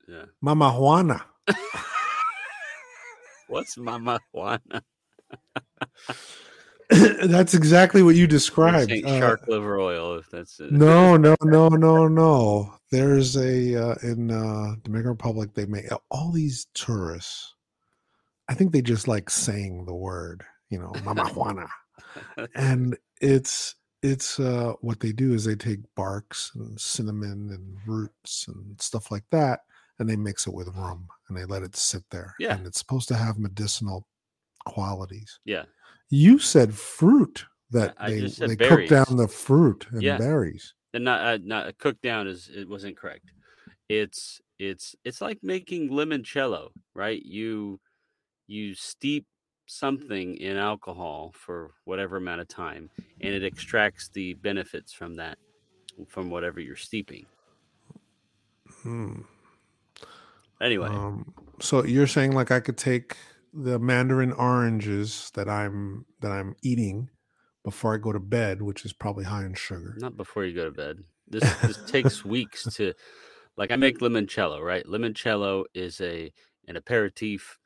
yeah, 0.08 0.24
Mama 0.40 0.72
Juana. 0.72 1.24
what's 3.48 3.76
mama 3.76 4.18
Juana? 4.32 4.82
that's 6.90 7.54
exactly 7.54 8.02
what 8.02 8.16
you 8.16 8.26
described. 8.26 8.90
Uh, 8.90 9.18
shark 9.18 9.46
liver 9.46 9.78
oil, 9.78 10.16
if 10.16 10.30
that's 10.30 10.58
it. 10.60 10.72
no, 10.72 11.16
no, 11.16 11.36
no, 11.42 11.68
no, 11.68 12.08
no. 12.08 12.74
There's 12.90 13.36
a 13.36 13.74
uh, 13.76 13.94
in 14.02 14.30
uh, 14.30 14.76
Dominican 14.82 15.10
Republic. 15.10 15.50
They 15.54 15.66
make 15.66 15.84
all 16.10 16.32
these 16.32 16.66
tourists. 16.74 17.54
I 18.48 18.54
think 18.54 18.72
they 18.72 18.80
just 18.80 19.06
like 19.06 19.28
saying 19.28 19.84
the 19.84 19.94
word, 19.94 20.44
you 20.70 20.78
know, 20.78 20.92
Mama 21.04 21.28
Juana, 21.28 21.68
and 22.54 22.96
it's 23.20 23.74
it's 24.02 24.38
uh, 24.38 24.74
what 24.80 25.00
they 25.00 25.12
do 25.12 25.34
is 25.34 25.44
they 25.44 25.56
take 25.56 25.80
barks 25.96 26.52
and 26.54 26.78
cinnamon 26.80 27.50
and 27.50 27.76
roots 27.86 28.46
and 28.48 28.80
stuff 28.80 29.10
like 29.10 29.24
that, 29.30 29.60
and 29.98 30.08
they 30.08 30.16
mix 30.16 30.46
it 30.46 30.54
with 30.54 30.68
rum 30.76 31.08
and 31.28 31.36
they 31.36 31.44
let 31.44 31.62
it 31.62 31.74
sit 31.76 32.04
there. 32.10 32.34
Yeah. 32.38 32.54
and 32.56 32.66
it's 32.66 32.78
supposed 32.78 33.08
to 33.08 33.16
have 33.16 33.38
medicinal 33.38 34.06
qualities. 34.64 35.40
yeah, 35.44 35.64
You 36.10 36.38
said 36.38 36.74
fruit 36.74 37.44
that 37.70 37.94
I 37.98 38.10
they 38.10 38.20
they 38.26 38.56
cook 38.56 38.86
down 38.88 39.16
the 39.16 39.28
fruit 39.28 39.86
and 39.90 40.02
Yeah. 40.02 40.18
berries. 40.18 40.74
and 40.94 41.04
not 41.04 41.20
uh, 41.20 41.38
not 41.42 41.76
cooked 41.78 42.02
down 42.02 42.26
is 42.26 42.48
it 42.54 42.68
wasn't 42.68 42.96
correct. 42.96 43.32
It's 43.88 44.40
it's 44.58 44.94
it's 45.04 45.20
like 45.20 45.38
making 45.42 45.90
limoncello, 45.90 46.70
right? 46.94 47.22
You 47.22 47.80
you 48.46 48.74
steep 48.74 49.26
something 49.68 50.36
in 50.36 50.56
alcohol 50.56 51.32
for 51.34 51.70
whatever 51.84 52.16
amount 52.16 52.40
of 52.40 52.48
time, 52.48 52.90
and 53.20 53.34
it 53.34 53.44
extracts 53.44 54.08
the 54.08 54.34
benefits 54.34 54.92
from 54.92 55.14
that 55.14 55.38
from 56.08 56.30
whatever 56.30 56.60
you're 56.60 56.76
steeping. 56.76 57.26
Hmm. 58.82 59.22
Anyway, 60.60 60.88
Um, 60.88 61.34
so 61.60 61.84
you're 61.84 62.06
saying 62.06 62.32
like 62.32 62.50
I 62.50 62.60
could 62.60 62.76
take 62.76 63.16
the 63.52 63.78
mandarin 63.78 64.32
oranges 64.32 65.30
that 65.34 65.48
I'm 65.48 66.04
that 66.20 66.32
I'm 66.32 66.54
eating 66.62 67.10
before 67.64 67.94
I 67.94 67.98
go 67.98 68.12
to 68.12 68.20
bed, 68.20 68.62
which 68.62 68.84
is 68.84 68.92
probably 68.92 69.24
high 69.24 69.44
in 69.44 69.54
sugar. 69.54 69.94
not 69.98 70.16
before 70.16 70.44
you 70.44 70.54
go 70.54 70.64
to 70.64 70.70
bed. 70.70 70.98
This 71.28 71.44
this 71.60 71.78
takes 71.90 72.24
weeks 72.24 72.64
to 72.76 72.94
like 73.56 73.70
I 73.70 73.76
make 73.76 73.98
limoncello, 73.98 74.60
right? 74.60 74.84
Limoncello 74.86 75.64
is 75.74 76.00
a 76.00 76.32
an 76.66 76.76
aperitif 76.76 77.58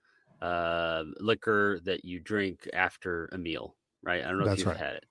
uh 0.42 1.04
liquor 1.20 1.80
that 1.84 2.04
you 2.06 2.20
drink 2.20 2.68
after 2.74 3.26
a 3.32 3.38
meal, 3.38 3.76
right? 4.02 4.24
I 4.24 4.28
don't 4.28 4.38
know 4.38 4.44
That's 4.44 4.54
if 4.54 4.58
you've 4.58 4.72
right. 4.72 4.82
had 4.86 4.96
it. 4.96 5.06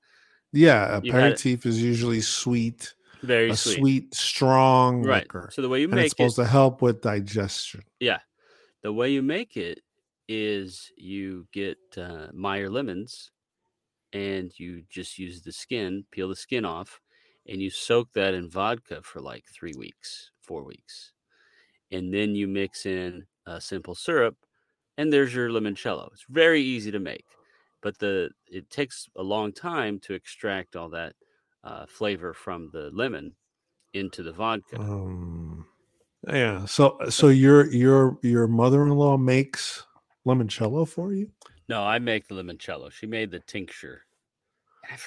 Yeah, 0.53 0.97
aperitif 0.97 1.65
is 1.65 1.83
usually 1.83 2.21
sweet, 2.21 2.95
Very 3.23 3.53
sweet. 3.53 3.89
sweet, 3.91 4.13
strong 4.15 5.03
Right. 5.03 5.27
liquor, 5.27 5.49
So 5.49 5.61
the 5.61 5.69
way 5.69 5.81
you 5.81 5.87
and 5.91 5.99
it's 5.99 6.11
make 6.11 6.19
it 6.19 6.33
supposed 6.33 6.37
to 6.37 6.45
help 6.47 6.81
with 6.81 7.01
digestion. 7.01 7.83
Yeah. 7.99 8.19
The 8.83 8.93
way 8.93 9.11
you 9.11 9.21
make 9.21 9.57
it 9.57 9.81
is 10.27 10.91
you 10.97 11.47
get 11.51 11.77
uh, 11.97 12.29
Meyer 12.33 12.69
lemons 12.69 13.31
and 14.13 14.57
you 14.59 14.83
just 14.89 15.19
use 15.19 15.43
the 15.43 15.53
skin, 15.53 16.05
peel 16.11 16.29
the 16.29 16.35
skin 16.37 16.65
off, 16.65 17.01
and 17.47 17.61
you 17.61 17.69
soak 17.71 18.13
that 18.13 18.33
in 18.33 18.49
vodka 18.49 19.01
for 19.03 19.21
like 19.21 19.45
three 19.47 19.75
weeks, 19.75 20.31
four 20.41 20.63
weeks. 20.63 21.13
And 21.91 22.13
then 22.13 22.35
you 22.35 22.47
mix 22.47 22.85
in 22.85 23.27
a 23.45 23.61
simple 23.61 23.95
syrup, 23.95 24.37
and 25.01 25.11
there's 25.11 25.33
your 25.33 25.49
limoncello. 25.49 26.11
It's 26.13 26.25
very 26.29 26.61
easy 26.61 26.91
to 26.91 26.99
make, 26.99 27.25
but 27.81 27.97
the 27.97 28.29
it 28.47 28.69
takes 28.69 29.09
a 29.15 29.23
long 29.23 29.51
time 29.51 29.99
to 30.01 30.13
extract 30.13 30.75
all 30.75 30.89
that 30.89 31.15
uh, 31.63 31.87
flavor 31.87 32.33
from 32.35 32.69
the 32.71 32.91
lemon 32.93 33.33
into 33.93 34.21
the 34.21 34.31
vodka. 34.31 34.79
Um, 34.79 35.65
yeah. 36.27 36.65
So 36.65 36.99
so 37.09 37.29
your 37.29 37.65
your 37.71 38.19
your 38.21 38.47
mother-in-law 38.47 39.17
makes 39.17 39.87
limoncello 40.27 40.87
for 40.87 41.13
you, 41.13 41.31
No, 41.67 41.81
I 41.83 41.97
make 41.97 42.27
the 42.27 42.35
limoncello. 42.35 42.91
She 42.91 43.07
made 43.07 43.31
the 43.31 43.39
tincture. 43.39 44.03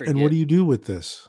And 0.00 0.20
what 0.20 0.30
do 0.32 0.36
you 0.36 0.46
do 0.46 0.64
with 0.64 0.86
this? 0.86 1.28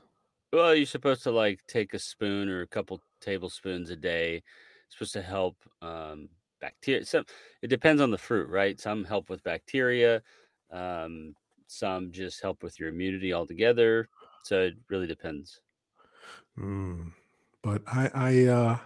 well, 0.54 0.74
you're 0.74 0.86
supposed 0.86 1.24
to 1.24 1.32
like 1.32 1.60
take 1.68 1.94
a 1.94 2.00
spoon 2.00 2.50
or 2.50 2.62
a 2.62 2.68
couple 2.68 3.02
tablespoons 3.22 3.92
a 3.92 3.96
day. 3.96 4.42
It's 4.88 4.96
supposed 4.96 5.14
to 5.14 5.22
help 5.22 5.58
um, 5.82 6.30
bacteria. 6.66 7.06
Some 7.06 7.26
it 7.62 7.68
depends 7.68 8.02
on 8.02 8.12
the 8.12 8.18
fruit, 8.18 8.50
right? 8.50 8.80
Some 8.80 9.04
help 9.04 9.30
with 9.30 9.44
bacteria. 9.44 10.22
Um, 10.72 11.36
some 11.68 12.12
just 12.12 12.42
help 12.42 12.64
with 12.64 12.80
your 12.80 12.90
immunity 12.90 13.34
altogether. 13.34 14.10
So 14.44 14.62
it 14.62 14.76
really 14.90 15.08
depends. 15.08 15.62
Mm, 16.58 17.12
but 17.62 17.82
I, 17.88 18.10
I, 18.14 18.46
uh, 18.46 18.78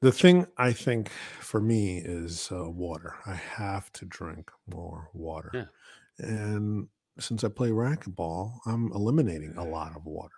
the 0.00 0.12
thing 0.12 0.46
I 0.58 0.72
think 0.72 1.10
for 1.40 1.60
me 1.60 1.98
is 1.98 2.50
uh, 2.52 2.70
water. 2.70 3.16
I 3.26 3.34
have 3.34 3.90
to 3.92 4.04
drink 4.04 4.50
more 4.66 5.10
water. 5.14 5.50
Yeah. 5.54 6.26
And 6.26 6.88
since 7.18 7.44
I 7.44 7.48
play 7.48 7.70
racquetball, 7.70 8.58
I'm 8.66 8.92
eliminating 8.92 9.56
a 9.56 9.64
lot 9.64 9.96
of 9.96 10.04
water. 10.04 10.32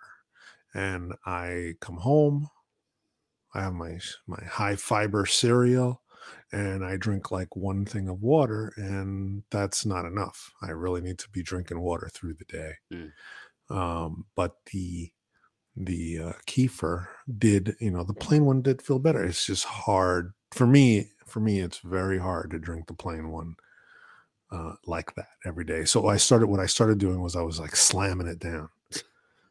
And 0.73 1.13
I 1.25 1.73
come 1.81 1.97
home, 1.97 2.49
I 3.53 3.61
have 3.61 3.73
my 3.73 3.99
my 4.27 4.43
high 4.45 4.75
fiber 4.75 5.25
cereal, 5.25 6.01
and 6.51 6.85
I 6.85 6.97
drink 6.97 7.31
like 7.31 7.55
one 7.55 7.85
thing 7.85 8.07
of 8.07 8.21
water, 8.21 8.73
and 8.77 9.43
that's 9.51 9.85
not 9.85 10.05
enough. 10.05 10.51
I 10.61 10.71
really 10.71 11.01
need 11.01 11.19
to 11.19 11.29
be 11.29 11.43
drinking 11.43 11.79
water 11.79 12.09
through 12.13 12.35
the 12.35 12.45
day. 12.45 12.73
Mm. 12.93 13.11
Um, 13.69 14.25
but 14.35 14.55
the 14.71 15.11
the 15.75 16.19
uh, 16.19 16.33
kefir 16.47 17.07
did, 17.37 17.75
you 17.79 17.91
know, 17.91 18.03
the 18.03 18.13
plain 18.13 18.45
one 18.45 18.61
did 18.61 18.81
feel 18.81 18.99
better. 18.99 19.23
It's 19.23 19.45
just 19.45 19.65
hard 19.65 20.33
for 20.51 20.65
me. 20.65 21.11
For 21.25 21.39
me, 21.39 21.59
it's 21.59 21.79
very 21.79 22.17
hard 22.17 22.51
to 22.51 22.59
drink 22.59 22.87
the 22.87 22.93
plain 22.93 23.29
one 23.29 23.55
uh, 24.51 24.73
like 24.85 25.13
that 25.15 25.27
every 25.45 25.65
day. 25.65 25.85
So 25.85 26.07
I 26.07 26.17
started. 26.17 26.47
What 26.47 26.59
I 26.59 26.65
started 26.65 26.97
doing 26.97 27.21
was 27.21 27.35
I 27.35 27.41
was 27.41 27.59
like 27.59 27.75
slamming 27.75 28.27
it 28.27 28.39
down, 28.39 28.69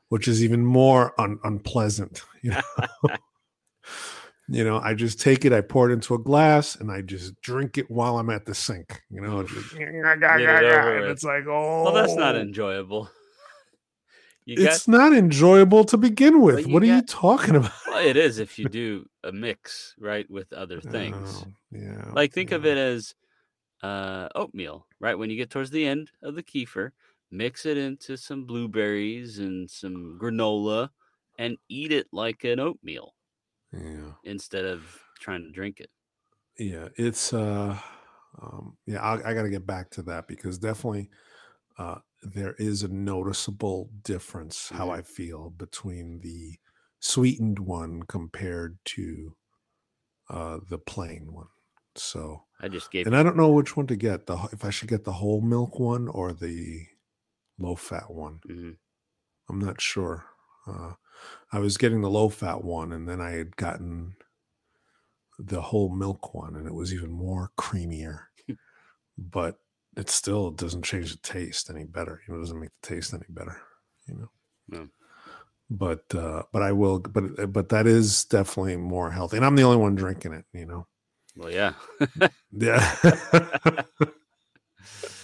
which 0.08 0.26
is 0.26 0.42
even 0.42 0.64
more 0.64 1.18
un- 1.20 1.40
unpleasant. 1.44 2.22
You 2.42 2.52
know. 2.52 3.16
You 4.48 4.64
know, 4.64 4.78
I 4.78 4.94
just 4.94 5.20
take 5.20 5.44
it, 5.44 5.52
I 5.52 5.60
pour 5.60 5.90
it 5.90 5.92
into 5.92 6.14
a 6.14 6.18
glass, 6.18 6.76
and 6.76 6.90
I 6.90 7.02
just 7.02 7.40
drink 7.40 7.78
it 7.78 7.90
while 7.90 8.18
I'm 8.18 8.30
at 8.30 8.46
the 8.46 8.54
sink. 8.54 9.02
You 9.10 9.20
know, 9.20 9.40
it's 9.40 9.52
just, 9.52 9.74
it 9.74 9.80
and 9.80 11.10
it's 11.10 11.24
like, 11.24 11.44
oh, 11.48 11.84
Well, 11.84 11.92
that's 11.92 12.14
not 12.14 12.36
enjoyable. 12.36 13.10
You 14.44 14.58
got 14.58 14.74
it's 14.74 14.86
not 14.86 15.12
enjoyable 15.12 15.84
to 15.86 15.96
begin 15.96 16.40
with. 16.40 16.68
you 16.68 16.72
what 16.72 16.84
are 16.84 16.86
you 16.86 17.02
talking 17.02 17.56
about? 17.56 17.72
well, 17.88 18.06
it 18.06 18.16
is 18.16 18.38
if 18.38 18.60
you 18.60 18.68
do 18.68 19.04
a 19.24 19.32
mix, 19.32 19.96
right, 19.98 20.30
with 20.30 20.52
other 20.52 20.80
things. 20.80 21.44
Oh, 21.44 21.52
yeah. 21.72 22.12
like 22.12 22.32
think 22.32 22.52
of 22.52 22.64
it 22.64 22.78
as 22.78 23.16
uh, 23.82 24.28
oatmeal, 24.36 24.86
right? 25.00 25.18
When 25.18 25.30
you 25.30 25.36
get 25.36 25.50
towards 25.50 25.70
the 25.70 25.84
end 25.84 26.12
of 26.22 26.36
the 26.36 26.44
kefir, 26.44 26.92
mix 27.32 27.66
it 27.66 27.76
into 27.76 28.16
some 28.16 28.44
blueberries 28.44 29.40
and 29.40 29.68
some 29.68 30.16
granola, 30.22 30.90
and 31.40 31.56
eat 31.68 31.90
it 31.90 32.06
like 32.12 32.44
an 32.44 32.60
oatmeal 32.60 33.15
Yeah. 33.76 34.14
instead 34.24 34.64
of 34.64 35.02
trying 35.20 35.42
to 35.42 35.50
drink 35.50 35.80
it. 35.80 35.90
Yeah. 36.58 36.88
It's 36.96 37.32
uh 37.32 37.80
um 38.40 38.76
yeah, 38.86 39.00
I, 39.00 39.30
I 39.30 39.34
gotta 39.34 39.50
get 39.50 39.66
back 39.66 39.90
to 39.90 40.02
that 40.04 40.26
because 40.28 40.58
definitely 40.58 41.10
uh 41.78 42.00
there 42.22 42.54
is 42.54 42.82
a 42.84 42.88
noticeable 42.88 43.90
difference 44.02 44.70
how 44.70 44.90
Mhm. 44.90 44.92
I 44.92 45.02
feel 45.02 45.50
between 45.50 46.20
the 46.20 46.58
sweetened 47.00 47.60
one 47.60 48.04
compared 48.04 48.78
to 48.86 49.36
uh 50.30 50.60
the 50.68 50.78
plain 50.78 51.32
one. 51.32 51.48
So 51.96 52.46
I 52.60 52.68
just 52.68 52.90
gave 52.90 53.06
and 53.06 53.16
I 53.16 53.22
don't 53.22 53.36
know 53.38 53.52
which 53.52 53.76
one 53.76 53.86
to 53.88 53.96
get. 53.96 54.26
The 54.26 54.48
if 54.52 54.64
I 54.64 54.70
should 54.70 54.88
get 54.90 55.04
the 55.04 55.14
whole 55.14 55.40
milk 55.42 55.78
one 55.80 56.08
or 56.08 56.32
the 56.34 56.86
low 57.58 57.76
fat 57.76 58.10
one. 58.12 58.42
Mhm. 58.44 58.76
I'm 59.48 59.58
not 59.58 59.80
sure. 59.80 60.26
Uh, 60.66 60.94
I 61.52 61.58
was 61.58 61.76
getting 61.76 62.00
the 62.00 62.10
low 62.10 62.28
fat 62.28 62.64
one, 62.64 62.92
and 62.92 63.08
then 63.08 63.20
I 63.20 63.30
had 63.32 63.56
gotten 63.56 64.16
the 65.38 65.60
whole 65.60 65.90
milk 65.90 66.34
one, 66.34 66.56
and 66.56 66.66
it 66.66 66.74
was 66.74 66.92
even 66.92 67.10
more 67.10 67.52
creamier. 67.58 68.24
but 69.18 69.58
it 69.96 70.10
still 70.10 70.50
doesn't 70.50 70.84
change 70.84 71.12
the 71.12 71.18
taste 71.18 71.70
any 71.70 71.84
better. 71.84 72.22
You 72.26 72.34
know, 72.34 72.40
it 72.40 72.42
doesn't 72.42 72.60
make 72.60 72.70
the 72.82 72.88
taste 72.88 73.14
any 73.14 73.26
better. 73.28 73.60
You 74.06 74.14
know. 74.14 74.30
No. 74.68 74.88
But 75.70 76.14
uh, 76.14 76.44
but 76.52 76.62
I 76.62 76.72
will. 76.72 77.00
But 77.00 77.52
but 77.52 77.70
that 77.70 77.86
is 77.86 78.24
definitely 78.24 78.76
more 78.76 79.10
healthy, 79.10 79.36
and 79.36 79.46
I'm 79.46 79.56
the 79.56 79.64
only 79.64 79.78
one 79.78 79.94
drinking 79.94 80.32
it. 80.32 80.44
You 80.52 80.66
know. 80.66 80.86
Well, 81.36 81.50
yeah. 81.50 81.74
Yeah. 82.52 82.96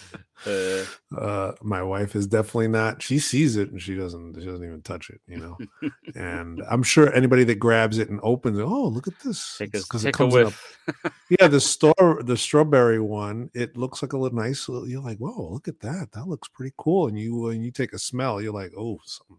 Uh, 0.46 0.84
uh, 1.16 1.52
my 1.62 1.82
wife 1.82 2.16
is 2.16 2.26
definitely 2.26 2.68
not. 2.68 3.02
She 3.02 3.18
sees 3.18 3.56
it 3.56 3.70
and 3.70 3.80
she 3.80 3.94
doesn't. 3.94 4.34
She 4.38 4.46
doesn't 4.46 4.64
even 4.64 4.82
touch 4.82 5.10
it. 5.10 5.20
You 5.26 5.38
know. 5.38 5.90
and 6.14 6.62
I'm 6.68 6.82
sure 6.82 7.12
anybody 7.14 7.44
that 7.44 7.56
grabs 7.56 7.98
it 7.98 8.10
and 8.10 8.20
opens 8.22 8.58
it, 8.58 8.62
oh, 8.62 8.88
look 8.88 9.06
at 9.08 9.18
this! 9.20 9.56
Because 9.58 10.04
it 10.04 10.14
comes 10.14 10.34
whiff. 10.34 10.78
yeah, 11.40 11.48
the 11.48 11.60
store, 11.60 12.20
the 12.24 12.36
strawberry 12.36 13.00
one, 13.00 13.50
it 13.54 13.76
looks 13.76 14.02
like 14.02 14.12
a 14.12 14.18
little 14.18 14.36
nice. 14.38 14.68
little- 14.68 14.88
You're 14.88 15.02
like, 15.02 15.18
whoa, 15.18 15.52
look 15.52 15.68
at 15.68 15.80
that. 15.80 16.08
That 16.12 16.28
looks 16.28 16.48
pretty 16.48 16.74
cool. 16.76 17.08
And 17.08 17.18
you, 17.18 17.36
when 17.36 17.62
you 17.62 17.70
take 17.70 17.92
a 17.92 17.98
smell, 17.98 18.40
you're 18.40 18.52
like, 18.52 18.72
oh, 18.76 18.98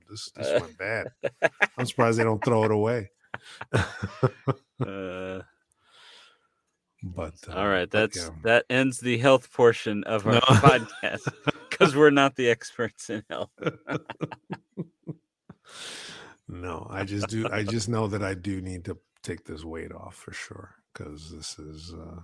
this 0.09 0.31
this 0.35 0.61
went 0.61 0.77
bad. 0.77 1.07
I'm 1.77 1.85
surprised 1.85 2.19
they 2.19 2.23
don't 2.23 2.43
throw 2.43 2.63
it 2.63 2.71
away. 2.71 3.09
Uh, 4.79 5.41
But 7.03 7.33
uh, 7.49 7.53
all 7.53 7.67
right, 7.67 7.89
but 7.89 7.99
that's 7.99 8.17
yeah. 8.17 8.29
that 8.43 8.65
ends 8.69 8.99
the 8.99 9.17
health 9.17 9.51
portion 9.51 10.05
of 10.05 10.25
our 10.25 10.35
No. 10.35 10.39
podcast 10.39 11.27
because 11.69 11.97
we're 11.97 12.11
not 12.11 12.37
the 12.37 12.49
experts 12.49 13.09
in 13.09 13.23
health. 13.29 13.51
no. 16.47 16.87
I 16.89 17.03
just 17.03 17.27
do. 17.27 17.47
I 17.51 17.63
just 17.63 17.89
know 17.89 18.07
that 18.07 18.23
I 18.23 18.33
do 18.33 18.61
need 18.61 18.85
to 18.85 18.97
take 19.21 19.43
this 19.43 19.65
weight 19.65 19.91
off 19.91 20.15
for 20.15 20.31
sure 20.31 20.75
because 20.93 21.29
this 21.31 21.59
is, 21.59 21.93
uh 21.93 22.21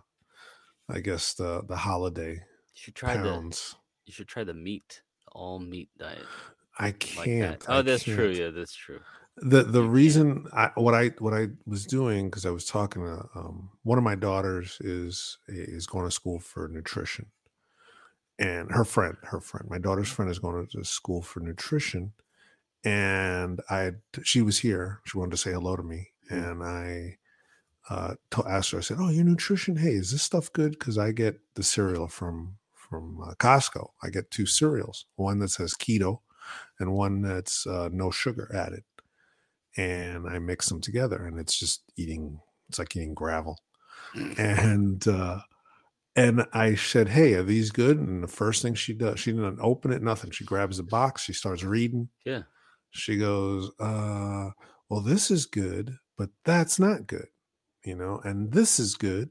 I 0.90 1.02
guess 1.02 1.34
the 1.34 1.62
the 1.68 1.76
holiday 1.76 2.34
You 2.34 2.40
should 2.74 2.96
try 2.96 3.18
the 3.18 3.58
you 4.06 4.14
should 4.14 4.28
try 4.30 4.44
the 4.46 4.54
meat, 4.54 5.02
the 5.26 5.32
all 5.34 5.60
meat 5.60 5.90
diet. 5.98 6.26
I 6.80 6.92
can't. 6.92 7.60
that. 7.60 7.70
Oh, 7.70 7.80
I 7.80 7.82
that's 7.82 8.04
true. 8.04 8.28
can't. 8.28 8.38
Yeah, 8.38 8.50
that's 8.50 8.74
true. 8.74 9.02
The 9.42 9.64
the 9.64 9.84
reason 9.84 10.48
I, 10.54 10.72
what 10.76 10.94
I 10.94 11.10
what 11.20 11.34
I 11.34 11.48
was 11.66 11.86
doing 11.86 12.30
because 12.30 12.46
I 12.46 12.52
was 12.52 12.66
talking 12.66 13.04
to 13.04 13.28
um, 13.36 13.72
one 13.84 13.98
of 13.98 14.04
my 14.04 14.16
daughters 14.16 14.78
is 14.82 15.38
is 15.48 15.88
going 15.88 16.06
to 16.06 16.12
school 16.12 16.40
for 16.40 16.68
nutrition, 16.68 17.28
and 18.38 18.72
her 18.72 18.86
friend, 18.86 19.18
her 19.24 19.42
friend, 19.42 19.68
my 19.70 19.78
daughter's 19.78 20.12
friend 20.12 20.32
is 20.32 20.40
going 20.40 20.66
to 20.68 20.84
school 20.86 21.22
for 21.22 21.40
nutrition, 21.42 22.14
and 22.84 23.62
I 23.70 23.94
she 24.24 24.42
was 24.42 24.60
here. 24.60 25.02
She 25.06 25.18
wanted 25.18 25.32
to 25.32 25.38
say 25.38 25.54
hello 25.54 25.76
to 25.78 25.84
me, 25.84 26.10
Mhm. 26.32 26.52
and 26.52 26.64
I 26.64 27.18
uh, 27.90 28.16
to 28.32 28.46
asked 28.48 28.72
her. 28.72 28.80
I 28.80 28.82
said, 28.82 28.98
"Oh, 29.00 29.10
your 29.10 29.26
nutrition. 29.26 29.78
Hey, 29.78 29.94
is 29.94 30.12
this 30.12 30.24
stuff 30.24 30.52
good? 30.54 30.74
Because 30.74 30.98
I 30.98 31.12
get 31.14 31.40
the 31.56 31.64
cereal 31.64 32.08
from 32.08 32.58
from 32.74 33.22
uh, 33.22 33.36
Costco. 33.36 33.92
I 34.04 34.10
get 34.12 34.32
two 34.32 34.46
cereals, 34.48 35.08
one 35.18 35.40
that 35.40 35.50
says 35.50 35.76
keto, 35.76 36.22
and 36.80 36.94
one 36.94 37.22
that's 37.24 37.68
uh, 37.68 37.90
no 37.94 38.12
sugar 38.12 38.52
added." 38.56 38.84
And 39.80 40.28
I 40.28 40.40
mix 40.40 40.68
them 40.68 40.82
together, 40.82 41.26
and 41.26 41.40
it's 41.40 41.58
just 41.58 41.84
eating. 41.96 42.40
It's 42.68 42.80
like 42.80 42.96
eating 42.96 43.14
gravel. 43.14 43.58
And 44.38 45.08
uh, 45.08 45.40
and 46.16 46.46
I 46.52 46.76
said, 46.76 47.08
"Hey, 47.08 47.34
are 47.36 47.44
these 47.44 47.72
good?" 47.72 47.98
And 47.98 48.22
the 48.22 48.28
first 48.28 48.62
thing 48.62 48.76
she 48.76 48.94
does, 48.94 49.20
she 49.20 49.32
didn't 49.32 49.60
open 49.62 49.92
it, 49.92 50.02
nothing. 50.02 50.32
She 50.32 50.44
grabs 50.44 50.78
the 50.78 50.84
box, 50.84 51.24
she 51.24 51.34
starts 51.34 51.64
reading. 51.64 52.10
Yeah. 52.26 52.42
She 52.92 53.18
goes, 53.18 53.72
uh, 53.80 54.50
"Well, 54.90 55.02
this 55.02 55.32
is 55.32 55.46
good, 55.46 55.96
but 56.18 56.30
that's 56.44 56.78
not 56.78 57.08
good, 57.08 57.28
you 57.86 57.96
know. 57.96 58.20
And 58.26 58.52
this 58.52 58.80
is 58.80 58.96
good. 58.96 59.30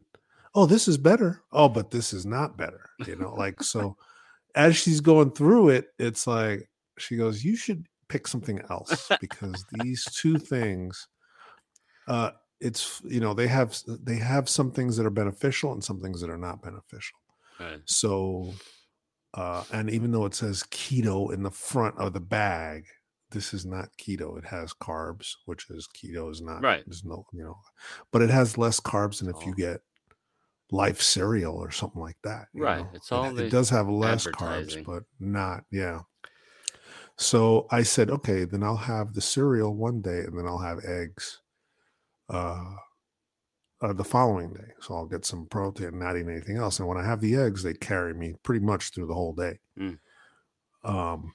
Oh, 0.54 0.64
this 0.64 0.88
is 0.88 0.96
better. 0.96 1.42
Oh, 1.52 1.68
but 1.68 1.90
this 1.90 2.14
is 2.14 2.24
not 2.24 2.56
better, 2.56 2.88
you 3.06 3.16
know. 3.16 3.34
Like 3.34 3.62
so, 3.62 3.96
as 4.54 4.76
she's 4.76 5.00
going 5.00 5.32
through 5.32 5.70
it, 5.70 5.88
it's 5.98 6.26
like 6.26 6.70
she 6.98 7.16
goes, 7.16 7.44
"You 7.44 7.54
should 7.54 7.86
pick 8.08 8.26
something 8.28 8.60
else 8.70 9.08
because 9.20 9.64
these 9.72 10.04
two 10.14 10.38
things, 10.38 11.08
uh, 12.06 12.30
it's 12.60 13.00
you 13.04 13.20
know 13.20 13.34
they 13.34 13.46
have 13.46 13.76
they 13.86 14.16
have 14.16 14.48
some 14.48 14.70
things 14.72 14.96
that 14.96 15.06
are 15.06 15.10
beneficial 15.10 15.72
and 15.72 15.82
some 15.84 16.00
things 16.00 16.20
that 16.20 16.30
are 16.30 16.38
not 16.38 16.62
beneficial. 16.62 17.18
Right. 17.60 17.80
So, 17.84 18.52
uh, 19.34 19.64
and 19.72 19.90
even 19.90 20.10
though 20.12 20.24
it 20.26 20.34
says 20.34 20.62
keto 20.70 21.32
in 21.32 21.42
the 21.42 21.50
front 21.50 21.96
of 21.98 22.12
the 22.12 22.20
bag, 22.20 22.84
this 23.30 23.52
is 23.54 23.64
not 23.66 23.88
keto. 24.00 24.38
It 24.38 24.44
has 24.46 24.72
carbs, 24.72 25.32
which 25.46 25.66
is 25.70 25.88
keto 25.96 26.30
is 26.30 26.40
not 26.40 26.62
Right. 26.62 26.82
There's 26.86 27.04
no 27.04 27.24
you 27.32 27.44
know, 27.44 27.58
but 28.12 28.22
it 28.22 28.30
has 28.30 28.58
less 28.58 28.80
carbs 28.80 29.20
than 29.20 29.28
if 29.28 29.44
you 29.46 29.52
Oh. 29.52 29.54
get 29.56 29.80
life 30.70 31.00
cereal 31.00 31.54
or 31.56 31.70
something 31.70 32.00
like 32.02 32.18
that. 32.24 32.48
Right. 32.54 32.80
know? 32.84 32.90
It's 32.94 33.10
It- 33.10 33.14
all 33.14 33.24
it, 33.30 33.34
the 33.34 33.48
does 33.48 33.70
have 33.70 33.88
less 33.88 34.26
carbs, 34.26 34.84
but 34.84 35.04
not 35.20 35.64
yeah. 35.70 36.00
So 37.18 37.66
I 37.70 37.82
said, 37.82 38.10
okay, 38.10 38.44
then 38.44 38.62
I'll 38.62 38.76
have 38.76 39.12
the 39.12 39.20
cereal 39.20 39.74
one 39.74 40.00
day, 40.00 40.20
and 40.20 40.38
then 40.38 40.46
I'll 40.46 40.58
have 40.58 40.84
eggs 40.84 41.40
uh, 42.30 42.76
uh, 43.82 43.92
the 43.92 44.04
following 44.04 44.52
day. 44.52 44.72
So 44.80 44.94
I'll 44.94 45.06
get 45.06 45.26
some 45.26 45.46
protein, 45.46 45.98
not 45.98 46.16
eating 46.16 46.30
anything 46.30 46.58
else. 46.58 46.78
And 46.78 46.88
when 46.88 46.96
I 46.96 47.04
have 47.04 47.20
the 47.20 47.36
eggs, 47.36 47.64
they 47.64 47.74
carry 47.74 48.14
me 48.14 48.34
pretty 48.44 48.64
much 48.64 48.90
through 48.90 49.06
the 49.06 49.14
whole 49.14 49.34
day. 49.34 49.58
Mm. 49.78 49.98
Um, 50.84 51.34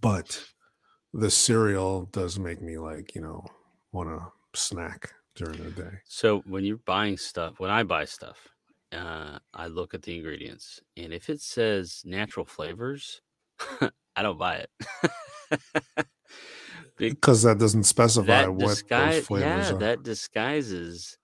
but 0.00 0.44
the 1.12 1.30
cereal 1.30 2.06
does 2.06 2.38
make 2.38 2.60
me 2.60 2.78
like 2.78 3.14
you 3.14 3.20
know 3.20 3.44
want 3.92 4.08
to 4.08 4.32
snack 4.58 5.12
during 5.36 5.62
the 5.62 5.70
day. 5.70 5.98
So 6.06 6.42
when 6.46 6.64
you're 6.64 6.78
buying 6.78 7.16
stuff, 7.16 7.58
when 7.58 7.70
I 7.70 7.82
buy 7.82 8.04
stuff, 8.04 8.48
uh, 8.92 9.38
I 9.54 9.66
look 9.68 9.94
at 9.94 10.02
the 10.02 10.16
ingredients, 10.16 10.80
and 10.96 11.12
if 11.12 11.30
it 11.30 11.40
says 11.40 12.02
natural 12.04 12.46
flavors, 12.46 13.20
I 14.16 14.22
don't 14.22 14.38
buy 14.38 14.64
it. 14.66 14.70
Because 16.98 17.42
that 17.42 17.58
doesn't 17.58 17.84
specify 17.84 18.26
that 18.26 18.54
what 18.54 18.68
disguise, 18.68 19.14
those 19.16 19.26
flavors 19.26 19.70
yeah, 19.70 19.72
are. 19.72 19.78
that 19.80 20.02
disguises 20.02 21.18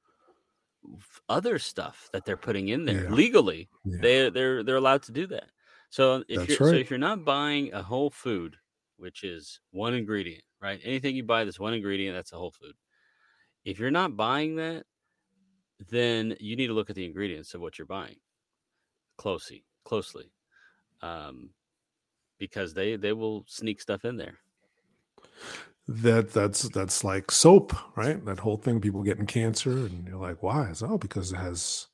other 1.29 1.59
stuff 1.59 2.09
that 2.13 2.25
they're 2.25 2.37
putting 2.37 2.69
in 2.69 2.85
there 2.85 3.05
Yeah. 3.05 3.15
legally. 3.15 3.69
Yeah. 3.85 3.99
They 4.01 4.31
they're 4.31 4.63
they're 4.63 4.77
allowed 4.77 5.03
to 5.05 5.13
do 5.13 5.27
that. 5.29 5.51
So 5.91 6.25
if 6.29 6.41
That's 6.41 6.49
you're 6.49 6.69
so 6.69 6.77
if 6.77 6.91
you're 6.91 6.99
not 6.99 7.25
buying 7.25 7.73
a 7.73 7.83
whole 7.83 8.11
food, 8.11 8.57
which 8.97 9.25
is 9.25 9.61
one 9.71 9.95
ingredient, 9.95 10.45
right? 10.61 10.81
Anything 10.83 11.17
you 11.17 11.23
buy 11.25 11.45
that's 11.45 11.61
one 11.61 11.75
ingredient, 11.75 12.17
that's 12.17 12.33
a 12.33 12.37
whole 12.39 12.51
food. 12.51 12.75
If 13.65 13.79
you're 13.79 13.91
not 13.91 14.17
buying 14.17 14.57
that, 14.57 14.85
then 15.89 16.37
you 16.41 16.57
need 16.57 16.69
to 16.69 16.73
look 16.75 16.91
at 16.91 16.97
the 16.97 17.05
ingredients 17.07 17.55
of 17.55 17.61
what 17.61 17.79
you're 17.79 17.87
buying 17.87 18.17
closely, 19.17 19.65
closely, 19.85 20.33
um, 21.03 21.51
because 22.39 22.75
they 22.75 22.97
they 22.97 23.13
will 23.13 23.45
sneak 23.49 23.81
stuff 23.81 24.05
in 24.05 24.17
there. 24.17 24.39
that 25.87 26.33
that's 26.33 26.69
that's 26.71 27.03
like 27.05 27.31
soap, 27.31 27.75
right? 27.97 28.25
That 28.25 28.41
whole 28.41 28.57
thing, 28.59 28.81
people 28.81 29.03
getting 29.03 29.27
cancer, 29.27 29.71
and 29.71 30.07
you're 30.07 30.19
like, 30.19 30.43
why? 30.43 30.69
It's 30.71 30.83
oh 30.83 30.99
because 30.99 31.33
it 31.33 31.37
has 31.37 31.89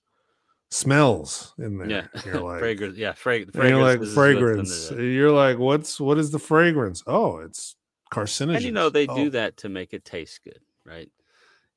smells 0.70 1.54
in 1.58 1.78
there. 1.78 1.88
Yeah, 1.88 2.22
You're 2.24 2.40
like, 2.50 2.58
fragrance. 2.58 2.98
Yeah, 2.98 3.12
frag- 3.12 3.50
and 3.54 3.68
you're 3.68 3.82
like 3.82 4.02
fragrance. 4.02 4.16
what's 4.16 4.18
under 4.18 4.38
fragrance. 4.40 4.88
that. 4.88 5.02
You're 5.02 5.30
like, 5.30 5.58
what's 5.58 6.00
what 6.00 6.18
is 6.18 6.30
the 6.32 6.38
fragrance? 6.38 7.02
Oh, 7.06 7.38
it's 7.38 7.76
carcinogen. 8.12 8.56
And 8.56 8.64
you 8.64 8.72
know 8.72 8.90
they 8.90 9.06
oh, 9.06 9.14
do 9.16 9.30
that 9.30 9.56
to 9.58 9.68
make 9.68 9.94
it 9.94 10.04
taste 10.04 10.42
good, 10.42 10.60
right? 10.84 11.10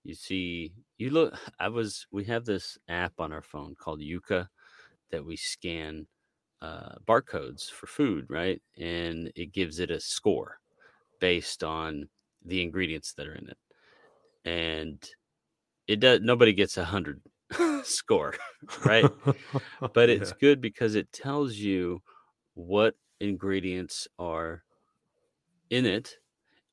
You 0.04 0.16
see, 0.16 0.74
you 0.98 1.12
look. 1.12 1.38
I 1.60 1.70
was. 1.70 2.08
We 2.12 2.24
have 2.26 2.46
this 2.46 2.78
app 2.88 3.14
on 3.20 3.32
our 3.32 3.44
phone 3.44 3.76
called 3.76 4.00
Yuka 4.00 4.48
that 5.12 5.26
we 5.26 5.36
scan 5.36 6.08
uh, 6.62 6.96
barcodes 7.08 7.70
for 7.70 7.88
food, 7.88 8.28
right? 8.30 8.62
And 8.78 9.32
it 9.36 9.54
gives 9.54 9.80
it 9.80 9.92
a 9.92 10.00
score 10.00 10.60
based 11.20 11.64
on 11.64 12.10
the 12.46 12.62
ingredients 12.62 13.14
that 13.16 13.28
are 13.28 13.36
in 13.36 13.50
it, 13.50 13.58
and 14.46 15.10
it 15.88 16.00
does. 16.00 16.22
Nobody 16.22 16.54
gets 16.54 16.78
a 16.78 16.86
hundred 16.86 17.22
score, 17.84 18.36
right? 18.86 19.12
but 19.94 20.10
it's 20.10 20.32
Yeah. 20.32 20.34
good 20.34 20.62
because 20.62 20.96
it 20.96 21.12
tells 21.14 21.56
you 21.56 22.02
what 22.56 22.96
ingredients 23.20 24.08
are 24.20 24.64
in 25.70 25.86
it 25.86 26.18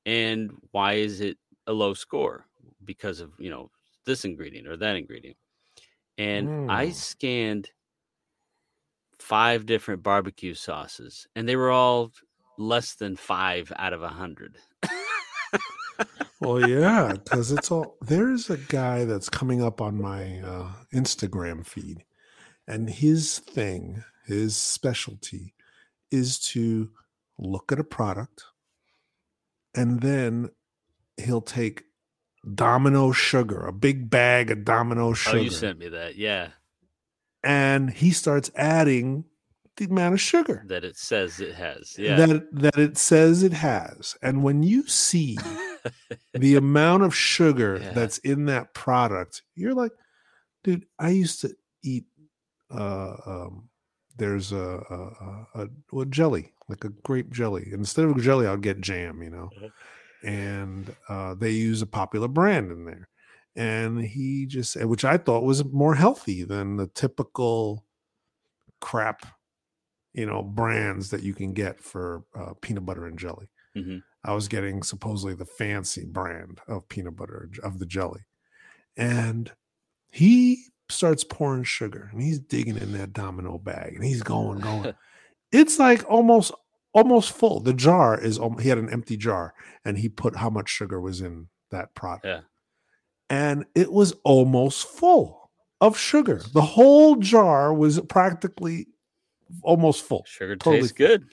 and 0.06 0.52
why 0.72 0.94
is 0.94 1.20
it 1.20 1.38
a 1.66 1.74
low 1.74 1.94
score 1.94 2.46
because 2.84 3.20
of 3.20 3.32
you 3.38 3.50
know 3.50 3.70
this 4.06 4.24
ingredient 4.24 4.68
or 4.68 4.76
that 4.76 4.96
ingredient 4.96 5.38
and 6.18 6.50
i 6.68 6.90
Mm. 6.90 6.92
scanned 6.92 7.70
five 9.24 9.64
different 9.64 10.02
barbecue 10.02 10.52
sauces 10.52 11.26
and 11.34 11.48
they 11.48 11.56
were 11.56 11.70
all 11.70 12.12
less 12.58 12.94
than 12.94 13.16
five 13.16 13.72
out 13.76 13.94
of 13.94 14.02
a 14.02 14.08
hundred. 14.08 14.58
Well, 16.40 16.68
yeah, 16.68 17.12
because 17.24 17.50
it's 17.50 17.70
all 17.70 17.96
there's 18.02 18.50
a 18.50 18.58
guy 18.58 19.06
that's 19.06 19.30
coming 19.30 19.62
up 19.62 19.80
on 19.80 20.00
my 20.00 20.40
uh, 20.40 20.72
Instagram 20.92 21.66
feed, 21.66 22.04
and 22.68 22.90
his 22.90 23.38
thing, 23.38 24.04
his 24.26 24.56
specialty, 24.56 25.54
is 26.10 26.38
to 26.50 26.90
look 27.38 27.72
at 27.72 27.80
a 27.80 27.84
product, 27.84 28.44
and 29.74 30.02
then 30.02 30.50
he'll 31.16 31.40
take 31.40 31.84
Domino 32.54 33.12
sugar, 33.12 33.66
a 33.66 33.72
big 33.72 34.10
bag 34.10 34.50
of 34.50 34.64
Domino 34.66 35.14
sugar, 35.14 35.38
oh 35.38 35.40
you 35.40 35.50
sent 35.50 35.78
me 35.78 35.88
that 35.88 36.16
yeah 36.16 36.48
and 37.44 37.90
he 37.90 38.10
starts 38.10 38.50
adding 38.56 39.24
the 39.76 39.86
amount 39.86 40.14
of 40.14 40.20
sugar 40.20 40.64
that 40.68 40.84
it 40.84 40.96
says 40.96 41.40
it 41.40 41.52
has 41.54 41.96
yeah 41.98 42.14
that 42.14 42.46
that 42.52 42.78
it 42.78 42.96
says 42.96 43.42
it 43.42 43.52
has, 43.52 44.16
and 44.22 44.42
when 44.42 44.62
you 44.62 44.86
see 44.86 45.36
the 46.34 46.56
amount 46.56 47.02
of 47.02 47.14
sugar 47.14 47.78
Yeah. 47.82 47.92
that's 47.92 48.18
in 48.18 48.46
that 48.46 48.72
product, 48.74 49.42
you're 49.54 49.74
like, 49.74 49.92
dude, 50.62 50.86
I 50.98 51.10
used 51.10 51.40
to 51.42 51.54
eat 51.82 52.04
uh, 52.70 53.16
um, 53.26 53.68
there's 54.16 54.52
a, 54.52 54.56
a, 55.54 55.60
a, 55.62 56.00
a, 56.00 56.06
jelly, 56.06 56.52
like 56.68 56.84
a 56.84 56.88
grape 56.88 57.30
jelly. 57.32 57.68
Instead 57.72 58.04
of 58.06 58.20
jelly, 58.22 58.46
I'll 58.46 58.56
get 58.56 58.80
jam, 58.80 59.22
you 59.22 59.30
know. 59.30 59.50
Mhm. 59.60 59.72
And 60.24 60.96
uh, 61.08 61.34
they 61.34 61.50
use 61.50 61.82
a 61.82 61.86
popular 61.86 62.28
brand 62.28 62.70
in 62.72 62.84
there. 62.84 63.08
And 63.56 64.00
he 64.02 64.46
just 64.46 64.82
which 64.84 65.04
I 65.04 65.16
thought 65.16 65.44
was 65.44 65.64
more 65.64 65.94
healthy 65.94 66.42
than 66.42 66.76
the 66.76 66.88
typical 66.88 67.84
crap, 68.80 69.26
you 70.12 70.26
know, 70.26 70.42
brands 70.42 71.10
that 71.10 71.22
you 71.22 71.34
can 71.34 71.52
get 71.52 71.80
for 71.80 72.24
uh, 72.34 72.54
peanut 72.60 72.84
butter 72.86 73.06
and 73.06 73.18
jelly. 73.18 73.48
Mhm. 73.76 74.02
I 74.24 74.34
was 74.34 74.48
getting 74.48 74.82
supposedly 74.82 75.34
the 75.34 75.44
fancy 75.44 76.04
brand 76.06 76.60
of 76.66 76.88
peanut 76.88 77.16
butter 77.16 77.50
of 77.62 77.78
the 77.78 77.86
jelly. 77.86 78.22
And 78.96 79.52
he 80.10 80.66
starts 80.88 81.24
pouring 81.24 81.64
sugar 81.64 82.08
and 82.12 82.22
he's 82.22 82.38
digging 82.38 82.76
in 82.76 82.92
that 82.92 83.12
domino 83.12 83.58
bag 83.58 83.94
and 83.94 84.04
he's 84.04 84.22
going, 84.22 84.60
going. 84.60 84.94
it's 85.52 85.78
like 85.78 86.08
almost 86.10 86.52
almost 86.94 87.32
full. 87.32 87.60
The 87.60 87.74
jar 87.74 88.18
is 88.20 88.38
he 88.60 88.68
had 88.68 88.78
an 88.78 88.90
empty 88.90 89.16
jar 89.16 89.54
and 89.84 89.98
he 89.98 90.08
put 90.08 90.36
how 90.36 90.50
much 90.50 90.68
sugar 90.68 91.00
was 91.00 91.20
in 91.20 91.48
that 91.70 91.94
product. 91.94 92.24
Yeah. 92.26 92.40
And 93.34 93.64
it 93.74 93.92
was 93.92 94.12
almost 94.22 94.86
full 94.86 95.50
of 95.80 95.98
sugar. 95.98 96.40
The 96.52 96.62
whole 96.62 97.16
jar 97.16 97.74
was 97.74 98.00
practically 98.02 98.86
almost 99.62 100.04
full. 100.04 100.24
Sugar 100.26 100.54
Totally 100.56 100.88
tastes 100.88 100.96
full. 100.96 101.06
good. 101.06 101.26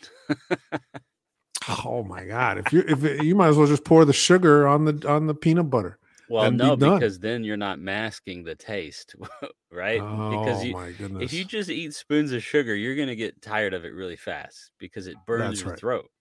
Oh 1.86 2.04
my 2.04 2.26
god! 2.26 2.58
If 2.58 2.74
you 2.74 2.84
if 2.88 3.24
you 3.24 3.36
might 3.36 3.50
as 3.50 3.56
well 3.56 3.68
just 3.68 3.86
pour 3.86 4.04
the 4.04 4.14
sugar 4.14 4.68
on 4.68 4.86
the 4.86 5.08
on 5.08 5.28
the 5.28 5.36
peanut 5.36 5.70
butter. 5.70 6.00
Well, 6.28 6.46
and 6.46 6.58
be 6.58 6.64
no, 6.64 6.76
because 6.76 7.20
then 7.20 7.44
you're 7.44 7.56
not 7.56 7.78
masking 7.80 8.44
the 8.44 8.56
taste, 8.56 9.16
right? 9.72 10.00
because 10.00 10.62
oh 10.62 10.64
you, 10.64 10.74
my 10.74 10.92
goodness! 10.92 11.24
if 11.24 11.34
you 11.34 11.46
just 11.46 11.70
eat 11.70 11.94
spoons 11.94 12.32
of 12.32 12.42
sugar, 12.42 12.74
you're 12.74 12.96
gonna 12.96 13.16
get 13.16 13.42
tired 13.44 13.76
of 13.76 13.86
it 13.86 13.94
really 13.94 14.16
fast 14.16 14.72
because 14.80 15.06
it 15.06 15.16
burns 15.28 15.50
That's 15.50 15.62
your 15.62 15.70
right. 15.72 15.80
throat. 15.80 16.12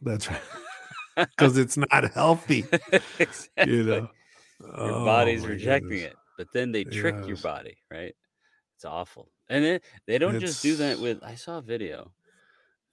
That's 0.00 0.30
right. 0.30 0.40
Because 1.16 1.58
it's 1.58 1.76
not 1.76 2.12
healthy, 2.14 2.64
exactly. 3.18 3.74
you 3.74 3.82
know. 3.82 4.08
Your 4.60 4.74
Oh, 4.76 5.04
body's 5.04 5.46
rejecting 5.46 5.88
goodness. 5.98 6.02
it, 6.02 6.16
but 6.36 6.52
then 6.52 6.72
they 6.72 6.84
trick 6.84 7.14
your 7.26 7.36
body, 7.38 7.78
right? 7.90 8.14
It's 8.76 8.84
awful. 8.84 9.30
And 9.48 9.64
then 9.64 9.80
they 10.06 10.18
don't 10.18 10.38
just 10.38 10.62
do 10.62 10.76
that 10.76 10.98
with. 10.98 11.22
I 11.22 11.34
saw 11.34 11.58
a 11.58 11.62
video. 11.62 12.12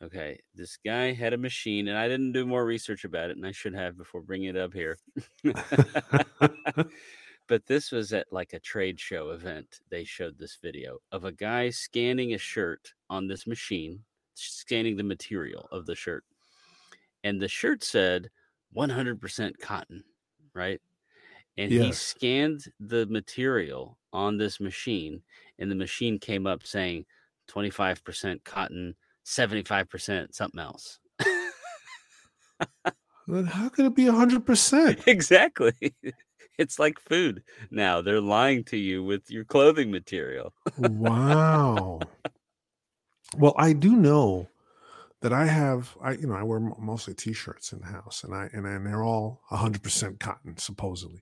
Okay, 0.04 0.40
this 0.54 0.78
guy 0.78 1.12
had 1.14 1.34
a 1.34 1.38
machine, 1.38 1.88
and 1.88 1.98
I 1.98 2.08
didn't 2.08 2.34
do 2.34 2.46
more 2.46 2.66
research 2.66 3.04
about 3.06 3.32
it, 3.32 3.38
and 3.38 3.46
I 3.46 3.52
should 3.52 3.74
have 3.74 3.98
before 3.98 4.22
bringing 4.22 4.50
it 4.50 4.58
up 4.58 4.74
here. 4.74 4.98
but 7.48 7.66
this 7.66 7.92
was 7.92 8.14
at 8.14 8.32
like 8.32 8.54
a 8.54 8.60
trade 8.60 9.00
show 9.00 9.32
event. 9.32 9.80
They 9.90 10.04
showed 10.04 10.38
this 10.38 10.58
video 10.62 11.00
of 11.12 11.26
a 11.26 11.32
guy 11.32 11.70
scanning 11.72 12.34
a 12.34 12.38
shirt 12.38 12.94
on 13.10 13.28
this 13.28 13.48
machine, 13.48 14.04
scanning 14.36 14.98
the 14.98 15.04
material 15.04 15.68
of 15.72 15.86
the 15.86 15.96
shirt. 15.96 16.24
And 17.24 17.42
the 17.42 17.48
shirt 17.48 17.84
said 17.84 18.30
100% 18.76 19.60
cotton, 19.60 20.04
right? 20.54 20.80
And 21.58 21.72
he 21.72 21.91
scanned 21.91 22.65
the 22.80 23.08
material 23.08 23.98
on 24.13 24.38
this 24.38 24.60
machine, 24.60 25.24
and 25.58 25.72
the 25.72 25.76
machine 25.76 26.20
came 26.20 26.46
up 26.46 26.65
saying 26.65 27.06
25% 27.50 28.43
cotton, 28.43 28.96
75% 29.26 30.34
something 30.34 30.60
else. 30.60 31.00
Then 33.28 33.46
how 33.46 33.67
could 33.70 33.86
it 33.86 33.96
be 33.96 34.06
hundred 34.08 34.46
percent? 34.46 35.02
exactly. 35.08 35.74
It's 36.58 36.80
like 36.80 37.00
food 37.00 37.43
now. 37.70 38.02
They're 38.02 38.20
lying 38.20 38.63
to 38.63 38.78
you 38.78 39.04
with 39.04 39.30
your 39.30 39.46
clothing 39.46 39.91
material. 39.91 40.56
Wow. 40.80 42.00
well, 43.38 43.54
I 43.60 43.74
do 43.74 43.96
know 43.96 44.48
that 45.22 45.32
I 45.32 45.46
have. 45.46 45.96
I 46.02 46.13
you 46.13 46.26
know 46.26 46.34
I 46.34 46.41
wear 46.41 46.60
mostly 46.60 47.13
t-shirts 47.13 47.74
in 47.74 47.80
the 47.82 47.86
house, 47.86 48.24
and 48.24 48.34
I 48.34 48.50
and, 48.54 48.65
and 48.65 48.88
they're 48.88 49.04
all 49.04 49.41
hundred 49.46 49.84
percent 49.84 50.20
cotton 50.20 50.58
supposedly, 50.58 51.22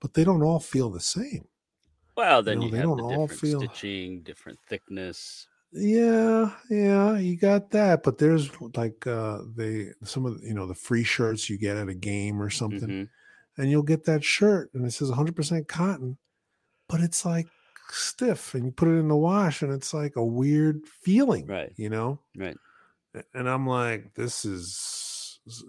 but 0.00 0.14
they 0.14 0.24
don't 0.24 0.42
all 0.42 0.60
feel 0.60 0.90
the 0.90 1.00
same. 1.00 1.46
Well, 2.16 2.42
then 2.42 2.58
know, 2.60 2.64
you 2.66 2.70
they 2.70 2.76
have 2.78 2.86
don't 2.86 2.96
the 2.98 3.08
different 3.08 3.40
feel- 3.40 3.60
stitching, 3.60 4.22
different 4.22 4.58
thickness. 4.68 5.48
Yeah, 5.72 6.52
yeah, 6.70 7.18
you 7.18 7.36
got 7.36 7.70
that. 7.72 8.04
But 8.04 8.18
there's 8.18 8.48
like 8.76 9.06
uh 9.08 9.38
they 9.56 9.88
some 10.04 10.24
of 10.24 10.40
you 10.42 10.54
know 10.54 10.66
the 10.66 10.74
free 10.74 11.02
shirts 11.02 11.50
you 11.50 11.58
get 11.58 11.76
at 11.76 11.88
a 11.88 11.94
game 11.94 12.40
or 12.40 12.48
something, 12.50 12.88
Mhm. 12.88 13.08
and 13.58 13.70
you'll 13.70 13.82
get 13.82 14.04
that 14.04 14.22
shirt 14.22 14.70
and 14.74 14.86
it 14.86 14.92
says 14.92 15.10
100% 15.10 15.66
cotton, 15.66 16.16
but 16.88 17.00
it's 17.00 17.24
like 17.24 17.48
stiff, 17.90 18.54
and 18.54 18.64
you 18.66 18.70
put 18.70 18.86
it 18.88 18.92
in 18.92 19.08
the 19.08 19.16
wash, 19.16 19.62
and 19.62 19.72
it's 19.72 19.92
like 19.92 20.14
a 20.14 20.24
weird 20.24 20.86
feeling, 20.86 21.46
Right. 21.46 21.72
You 21.76 21.90
know, 21.90 22.20
Right. 22.36 22.56
And 23.34 23.48
I'm 23.48 23.66
like, 23.66 24.14
this 24.14 24.44
is 24.44 24.76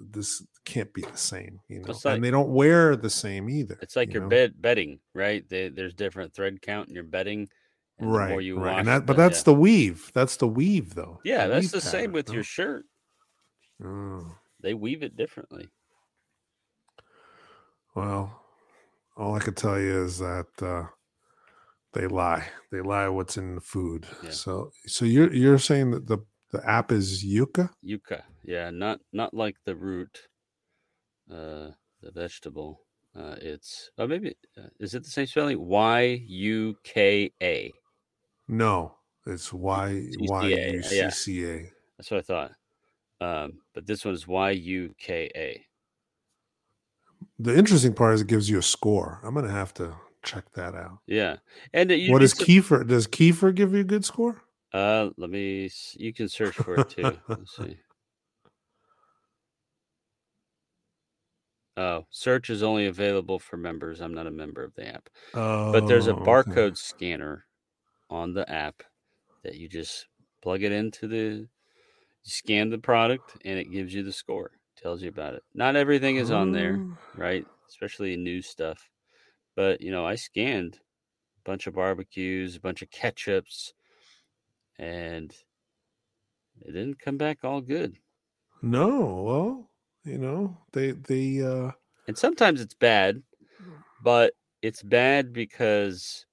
this 0.10 0.44
can't 0.64 0.94
be 0.94 1.02
the 1.02 1.18
same, 1.18 1.60
you 1.68 1.82
know. 1.82 1.94
Like- 1.94 2.16
and 2.16 2.24
they 2.24 2.32
don't 2.32 2.50
wear 2.50 2.96
the 2.96 3.10
same 3.10 3.50
either. 3.50 3.78
It's 3.82 3.96
like 3.96 4.14
you 4.14 4.22
your 4.22 4.30
bed 4.30 4.62
bedding, 4.62 5.00
right? 5.14 5.48
They, 5.48 5.70
there's 5.70 5.94
different 5.94 6.34
thread 6.34 6.62
count 6.62 6.90
in 6.90 6.96
your 6.96 7.04
bedding. 7.04 7.50
And 8.00 8.12
right? 8.14 8.44
you 8.44 8.60
right. 8.60 8.80
and 8.80 8.88
that, 8.88 9.06
but 9.06 9.16
that's 9.16 9.40
yeah. 9.40 9.44
the 9.46 9.54
weave. 9.54 10.12
That's 10.14 10.36
the 10.38 10.48
weave, 10.48 10.96
though. 10.96 11.22
yeah, 11.24 11.48
that's 11.48 11.64
weave 11.64 11.72
the 11.72 11.82
same 11.82 12.12
with 12.12 12.28
no? 12.28 12.36
your 12.36 12.44
shirt. 12.44 12.86
Oh. 13.84 14.36
They 14.62 14.74
weave 14.74 15.04
it 15.04 15.16
differently. 15.16 15.70
Well, 17.96 18.42
all 19.16 19.36
I 19.36 19.40
could 19.40 19.56
tell 19.56 19.80
you 19.80 20.04
is 20.04 20.20
that 20.20 20.48
uh, 20.62 20.88
they 21.94 22.08
lie. 22.08 22.48
They 22.72 22.82
lie 22.82 23.08
what's 23.08 23.38
in 23.38 23.56
the 23.56 23.62
food. 23.62 24.06
Yeah. 24.24 24.32
So, 24.32 24.72
so 24.88 25.06
you're 25.06 25.34
you're 25.34 25.60
saying 25.60 25.92
that 25.92 26.08
the 26.08 26.20
the 26.52 26.68
app 26.70 26.92
is 26.92 27.24
Yucca? 27.24 27.70
Yucca, 27.82 28.24
yeah, 28.46 28.70
not 28.70 29.00
not 29.12 29.34
like 29.34 29.58
the 29.66 29.76
root, 29.76 30.28
uh, 31.32 31.72
the 32.02 32.12
vegetable. 32.14 32.82
Uh, 33.16 33.36
it's 33.42 33.92
oh 33.98 34.08
maybe 34.08 34.36
uh, 34.58 34.68
is 34.80 34.94
it 34.94 35.04
the 35.04 35.10
same 35.10 35.26
spelling? 35.26 35.60
Y 35.66 36.24
U 36.28 36.76
K 36.84 37.32
A. 37.42 37.72
No, 38.48 38.96
it's 39.26 39.54
Y 39.54 40.08
Y 40.20 40.50
U 40.50 40.84
C. 40.84 41.10
C 41.10 41.46
A. 41.46 41.72
That's 41.98 42.12
what 42.12 42.18
I 42.18 42.22
thought. 42.22 42.52
Um, 43.22 43.62
but 43.74 43.88
this 43.88 44.04
one 44.04 44.14
is 44.14 44.28
Y 44.28 44.52
U 44.52 44.94
K 44.98 45.32
A. 45.36 45.66
The 47.40 47.58
interesting 47.58 47.94
part 47.94 48.16
is 48.16 48.22
it 48.22 48.28
gives 48.28 48.50
you 48.50 48.60
a 48.60 48.64
score. 48.64 49.20
I'm 49.24 49.34
gonna 49.34 49.50
have 49.50 49.74
to 49.76 49.96
check 50.24 50.52
that 50.54 50.76
out. 50.76 51.00
Yeah, 51.08 51.38
and 51.74 51.92
uh, 51.92 51.96
what 52.10 52.24
is 52.24 52.32
sup- 52.32 52.48
Kefir? 52.48 52.88
Does 52.88 53.08
Kefir 53.08 53.56
give 53.56 53.74
you 53.74 53.80
a 53.80 53.86
good 53.86 54.06
score? 54.06 54.42
Uh, 54.74 55.10
let 55.18 55.30
me. 55.30 55.70
You 55.94 56.14
can 56.14 56.28
search 56.28 56.56
for 56.56 56.76
it 56.76 56.90
too. 56.90 57.18
Let's 57.30 57.56
see. 57.56 57.78
Oh, 61.78 62.06
search 62.10 62.50
is 62.50 62.64
only 62.64 62.86
available 62.86 63.40
for 63.40 63.58
members. 63.58 64.02
I'm 64.02 64.14
not 64.14 64.28
a 64.28 64.32
member 64.32 64.64
of 64.64 64.76
the 64.76 64.88
app, 64.88 65.10
but 65.72 65.88
there's 65.88 66.08
a 66.08 66.14
Oh, 66.14 66.32
okay. 66.32 66.66
barcode 66.66 66.78
scanner 66.78 67.48
on 68.10 68.34
the 68.34 68.50
app 68.52 68.84
that 69.44 69.56
you 69.56 69.70
just 69.70 70.08
plug 70.44 70.64
it 70.64 70.72
into 70.74 71.08
the. 71.08 71.50
You 72.26 72.32
scan 72.32 72.70
the 72.70 72.80
product 72.80 73.38
and 73.46 73.60
it 73.60 73.72
gives 73.72 73.94
you 73.94 74.04
the 74.04 74.14
score. 74.14 74.52
Tells 74.78 75.02
you 75.04 75.10
about 75.10 75.36
it. 75.36 75.44
Not 75.54 75.76
everything 75.78 76.18
is 76.18 76.32
on 76.32 76.52
there, 76.52 76.84
Oh, 76.84 77.00
right? 77.16 77.48
Especially 77.70 78.18
new 78.18 78.42
stuff. 78.42 78.90
But 79.56 79.82
you 79.82 79.92
know, 79.92 80.06
I 80.06 80.16
scanned 80.16 80.82
a 81.40 81.42
bunch 81.46 81.68
of 81.68 81.76
barbecues, 81.76 82.56
a 82.58 82.62
bunch 82.62 82.82
of 82.84 82.90
ketchups, 82.92 83.74
and 84.78 85.36
it 86.60 86.74
didn't 86.74 87.00
come 87.00 87.18
back 87.18 87.46
all 87.46 87.62
good. 87.62 88.02
No, 88.62 89.24
well, 89.24 89.72
you 90.06 90.18
know, 90.18 90.58
they 90.74 90.92
they 90.92 91.42
uh 91.42 91.72
And 92.08 92.18
sometimes 92.18 92.62
it's 92.62 92.74
bad, 92.74 93.24
but 94.00 94.36
it's 94.62 94.84
bad 94.84 95.34
because 95.34 96.26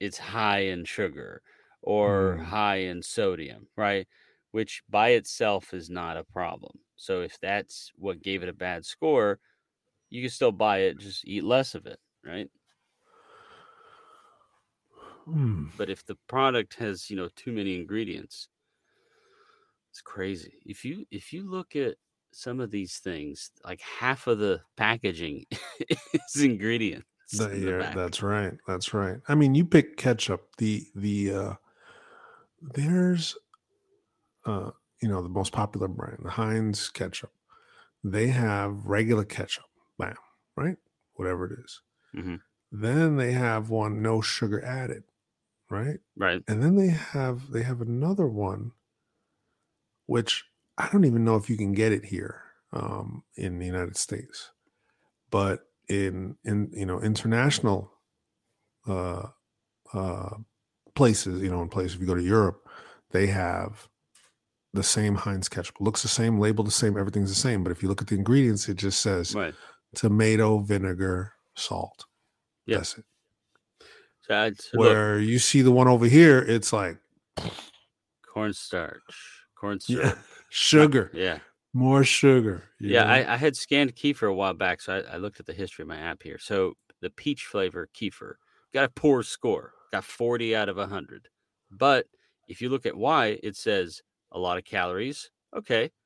it's 0.00 0.18
high 0.18 0.60
in 0.60 0.84
sugar 0.84 1.42
or 1.82 2.38
Mm. 2.38 2.44
high 2.44 2.76
in 2.78 3.02
sodium, 3.02 3.68
right? 3.76 4.08
Which 4.52 4.82
by 4.88 5.10
itself 5.10 5.74
is 5.74 5.90
not 5.90 6.16
a 6.16 6.24
problem. 6.24 6.80
So 6.96 7.22
if 7.22 7.38
that's 7.40 7.92
what 7.96 8.22
gave 8.22 8.42
it 8.42 8.50
a 8.50 8.52
bad 8.54 8.86
score, 8.86 9.40
you 10.10 10.22
can 10.22 10.30
still 10.30 10.52
buy 10.52 10.80
it, 10.80 10.98
just 10.98 11.26
eat 11.26 11.44
less 11.44 11.74
of 11.74 11.86
it, 11.86 12.00
right? 12.24 12.50
hmm. 15.24 15.70
But 15.76 15.90
if 15.90 16.04
the 16.04 16.14
product 16.14 16.74
has, 16.74 17.10
you 17.10 17.16
know, 17.16 17.28
too 17.28 17.50
many 17.50 17.74
ingredients, 17.74 18.48
it's 19.90 20.00
crazy. 20.02 20.62
If 20.64 20.84
you 20.84 21.06
if 21.10 21.32
you 21.32 21.48
look 21.48 21.74
at 21.76 21.96
some 22.32 22.60
of 22.60 22.70
these 22.70 22.98
things, 22.98 23.50
like 23.64 23.80
half 23.80 24.26
of 24.26 24.38
the 24.38 24.62
packaging 24.76 25.46
is 26.14 26.36
ingredients. 26.42 27.06
That- 27.32 27.52
in 27.52 27.62
yeah, 27.62 27.92
that's 27.94 28.22
right. 28.22 28.54
That's 28.66 28.92
right. 28.92 29.18
I 29.28 29.34
mean, 29.36 29.54
you 29.54 29.64
pick 29.64 29.96
ketchup. 29.96 30.56
The 30.58 30.86
the 30.94 31.32
uh 31.34 31.54
there's 32.60 33.36
uh 34.44 34.70
you 35.02 35.08
know 35.08 35.22
the 35.22 35.28
most 35.28 35.52
popular 35.52 35.88
brand, 35.88 36.18
the 36.24 36.30
Heinz 36.30 36.88
ketchup. 36.88 37.32
They 38.04 38.28
have 38.28 38.86
regular 38.86 39.24
ketchup, 39.24 39.66
bam, 39.98 40.16
right? 40.56 40.78
Whatever 41.14 41.46
it 41.52 41.60
is. 41.64 41.82
Mhm. 42.14 42.40
Then 42.72 43.16
they 43.16 43.32
have 43.32 43.70
one 43.70 44.02
no 44.02 44.20
sugar 44.22 44.64
added. 44.64 45.04
right? 45.70 46.00
Right. 46.16 46.44
And 46.48 46.62
then 46.62 46.76
they 46.76 46.90
have 46.90 47.50
they 47.52 47.62
have 47.64 47.80
another 47.80 48.28
one, 48.28 48.72
which 50.06 50.44
I 50.80 50.88
don't 50.92 51.04
even 51.04 51.24
know 51.24 51.36
if 51.36 51.50
you 51.50 51.56
can 51.56 51.72
get 51.72 51.92
it 51.92 52.04
here 52.04 52.42
um, 52.72 53.22
in 53.36 53.58
the 53.58 53.66
United 53.66 53.96
States, 53.96 54.50
but 55.30 55.60
in 55.88 56.36
in 56.44 56.70
you 56.72 56.86
know 56.86 57.00
international 57.00 57.92
uh, 58.86 59.26
uh, 59.92 60.36
places, 60.94 61.42
you 61.42 61.50
know, 61.50 61.62
in 61.62 61.68
places 61.68 61.94
if 61.94 62.00
you 62.00 62.06
go 62.06 62.14
to 62.14 62.22
Europe, 62.22 62.66
they 63.10 63.26
have 63.26 63.88
the 64.72 64.82
same 64.82 65.14
Heinz 65.14 65.48
ketchup. 65.48 65.80
Looks 65.80 66.02
the 66.02 66.08
same, 66.08 66.38
labeled 66.38 66.66
the 66.66 66.72
same, 66.72 66.96
everything's 66.96 67.30
the 67.30 67.34
same. 67.34 67.62
But 67.62 67.72
if 67.72 67.82
you 67.82 67.88
look 67.88 68.00
at 68.00 68.08
the 68.08 68.14
ingredients, 68.14 68.68
it 68.68 68.76
just 68.76 69.00
says 69.00 69.34
Right. 69.34 69.54
tomato, 69.94 70.58
vinegar, 70.60 71.32
salt. 71.56 72.06
Yeah. 72.66 72.78
That's 72.78 72.98
it. 72.98 73.04
So, 74.22 74.52
so 74.54 74.78
look, 74.78 74.86
Where 74.86 75.18
you 75.18 75.38
see 75.38 75.62
the 75.62 75.72
one 75.72 75.88
over 75.88 76.06
here, 76.06 76.38
it's 76.38 76.72
like 76.72 76.98
cornstarch, 78.22 79.02
corn 79.60 79.78
yeah, 79.86 80.14
sugar, 80.48 81.10
Yeah. 81.12 81.38
more 81.74 82.02
sugar. 82.02 82.64
Yeah. 82.80 83.04
know? 83.04 83.10
I, 83.10 83.34
I 83.34 83.36
had 83.36 83.56
scanned 83.56 83.94
kefir 83.94 84.30
a 84.30 84.34
while 84.34 84.54
back, 84.54 84.80
so 84.80 84.94
I, 84.94 85.14
I 85.14 85.16
looked 85.18 85.38
at 85.40 85.46
the 85.46 85.52
history 85.52 85.82
of 85.82 85.88
my 85.88 85.98
app 85.98 86.22
here. 86.22 86.38
So 86.38 86.74
the 87.00 87.10
peach 87.10 87.44
flavor 87.44 87.88
kefir 87.94 88.34
got 88.72 88.84
a 88.84 88.88
poor 88.88 89.22
score, 89.22 89.72
got 89.92 90.04
40 90.04 90.56
out 90.56 90.68
of 90.68 90.76
100. 90.76 91.28
But 91.70 92.06
if 92.48 92.60
you 92.60 92.68
look 92.68 92.86
at 92.86 92.96
why, 92.96 93.38
it 93.42 93.56
says 93.56 94.02
a 94.32 94.38
lot 94.38 94.58
of 94.58 94.64
calories. 94.64 95.30
Okay. 95.56 95.90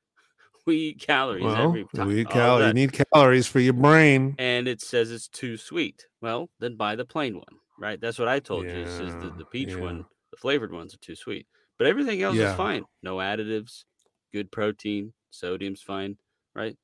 We 0.67 0.77
eat 0.77 0.99
calories 0.99 1.43
well, 1.43 1.67
every 1.67 1.85
time. 1.95 2.07
we 2.07 2.21
eat 2.21 2.25
all 2.25 2.33
cal- 2.33 2.67
you 2.67 2.73
need 2.73 2.91
calories 2.91 3.45
for 3.45 3.59
your 3.59 3.73
brain. 3.73 4.33
and 4.39 4.67
it 4.67 4.81
says 4.81 5.11
it's 5.11 5.27
too 5.27 5.57
sweet. 5.57 6.07
Well, 6.21 6.49
then 6.59 6.75
buy 6.75 6.95
the 6.95 7.05
plain 7.05 7.35
one, 7.35 7.59
right? 7.77 8.01
That's 8.01 8.17
what 8.17 8.27
I 8.27 8.39
told 8.39 8.63
you. 8.63 8.71
It 8.71 8.87
says 8.87 9.13
the, 9.17 9.31
the 9.37 9.45
peach 9.45 9.75
yeah. 9.75 9.81
one, 9.81 10.05
the 10.31 10.37
flavored 10.37 10.71
ones 10.73 10.95
are 10.95 10.97
too 10.97 11.13
sweet. 11.13 11.45
But 11.77 11.87
everything 11.87 12.21
else 12.21 12.37
Yeah. 12.37 12.41
is 12.41 12.53
fine. 12.53 12.85
No 13.03 13.17
additives, 13.17 13.85
good 14.33 14.51
protein, 14.51 15.13
sodium's 15.31 15.81
fine, 15.81 16.17
right? 16.53 16.77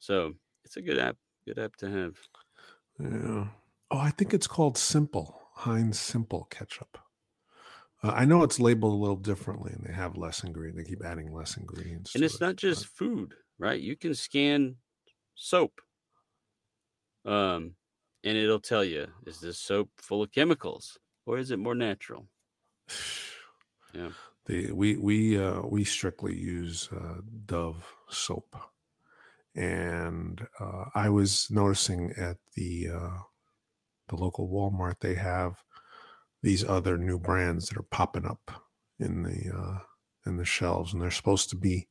So 0.00 0.34
it's 0.64 0.76
a 0.76 0.82
good 0.82 0.98
app, 0.98 1.18
good 1.46 1.58
app 1.58 1.76
to 1.76 1.90
have. 1.90 2.18
Yeah. 2.98 3.48
Oh, 3.90 3.98
I 3.98 4.10
think 4.10 4.32
it's 4.32 4.46
called 4.46 4.78
Simple 4.78 5.48
Heinz 5.54 5.98
Simple 5.98 6.44
Ketchup. 6.44 6.98
Uh, 8.02 8.12
I 8.14 8.24
know 8.24 8.42
it's 8.42 8.60
labeled 8.60 8.94
a 8.94 8.96
little 8.96 9.16
differently, 9.16 9.72
and 9.72 9.84
they 9.86 9.92
have 9.92 10.16
less 10.16 10.42
ingredient. 10.44 10.78
They 10.78 10.84
keep 10.90 11.04
adding 11.04 11.32
less 11.32 11.56
ingredients. 11.56 12.14
And 12.14 12.24
it's 12.24 12.40
it, 12.40 12.40
not 12.40 12.56
just 12.56 12.86
food, 12.86 13.34
right? 13.58 13.80
You 13.80 13.96
can 13.96 14.14
scan 14.14 14.78
soap. 15.34 15.80
Um, 17.24 17.76
and 18.24 18.36
it'll 18.36 18.60
tell 18.60 18.84
you, 18.84 19.12
is 19.26 19.40
this 19.40 19.58
soap 19.58 19.90
full 19.98 20.22
of 20.22 20.32
chemicals 20.32 20.98
or 21.26 21.38
is 21.38 21.50
it 21.50 21.58
more 21.58 21.74
natural? 21.74 22.28
Yeah. 23.92 24.12
the 24.46 24.72
we 24.72 24.96
we 24.96 25.38
uh, 25.42 25.62
we 25.62 25.84
strictly 25.84 26.36
use 26.36 26.88
uh, 26.92 27.20
Dove 27.46 27.94
soap, 28.10 28.56
and 29.54 30.46
uh, 30.60 30.86
I 30.94 31.08
was 31.10 31.50
noticing 31.50 32.12
at 32.12 32.38
the 32.54 32.88
uh, 32.88 33.18
the 34.08 34.16
local 34.16 34.48
Walmart 34.50 35.00
they 35.00 35.14
have 35.14 35.64
these 36.42 36.64
other 36.64 36.98
new 36.98 37.18
brands 37.18 37.68
that 37.68 37.78
are 37.78 37.84
popping 37.84 38.26
up 38.26 38.64
in 38.98 39.24
the 39.24 39.52
uh, 39.54 39.80
in 40.26 40.36
the 40.38 40.44
shelves, 40.46 40.92
and 40.92 41.02
they're 41.02 41.10
supposed 41.10 41.50
to 41.50 41.56
be 41.56 41.88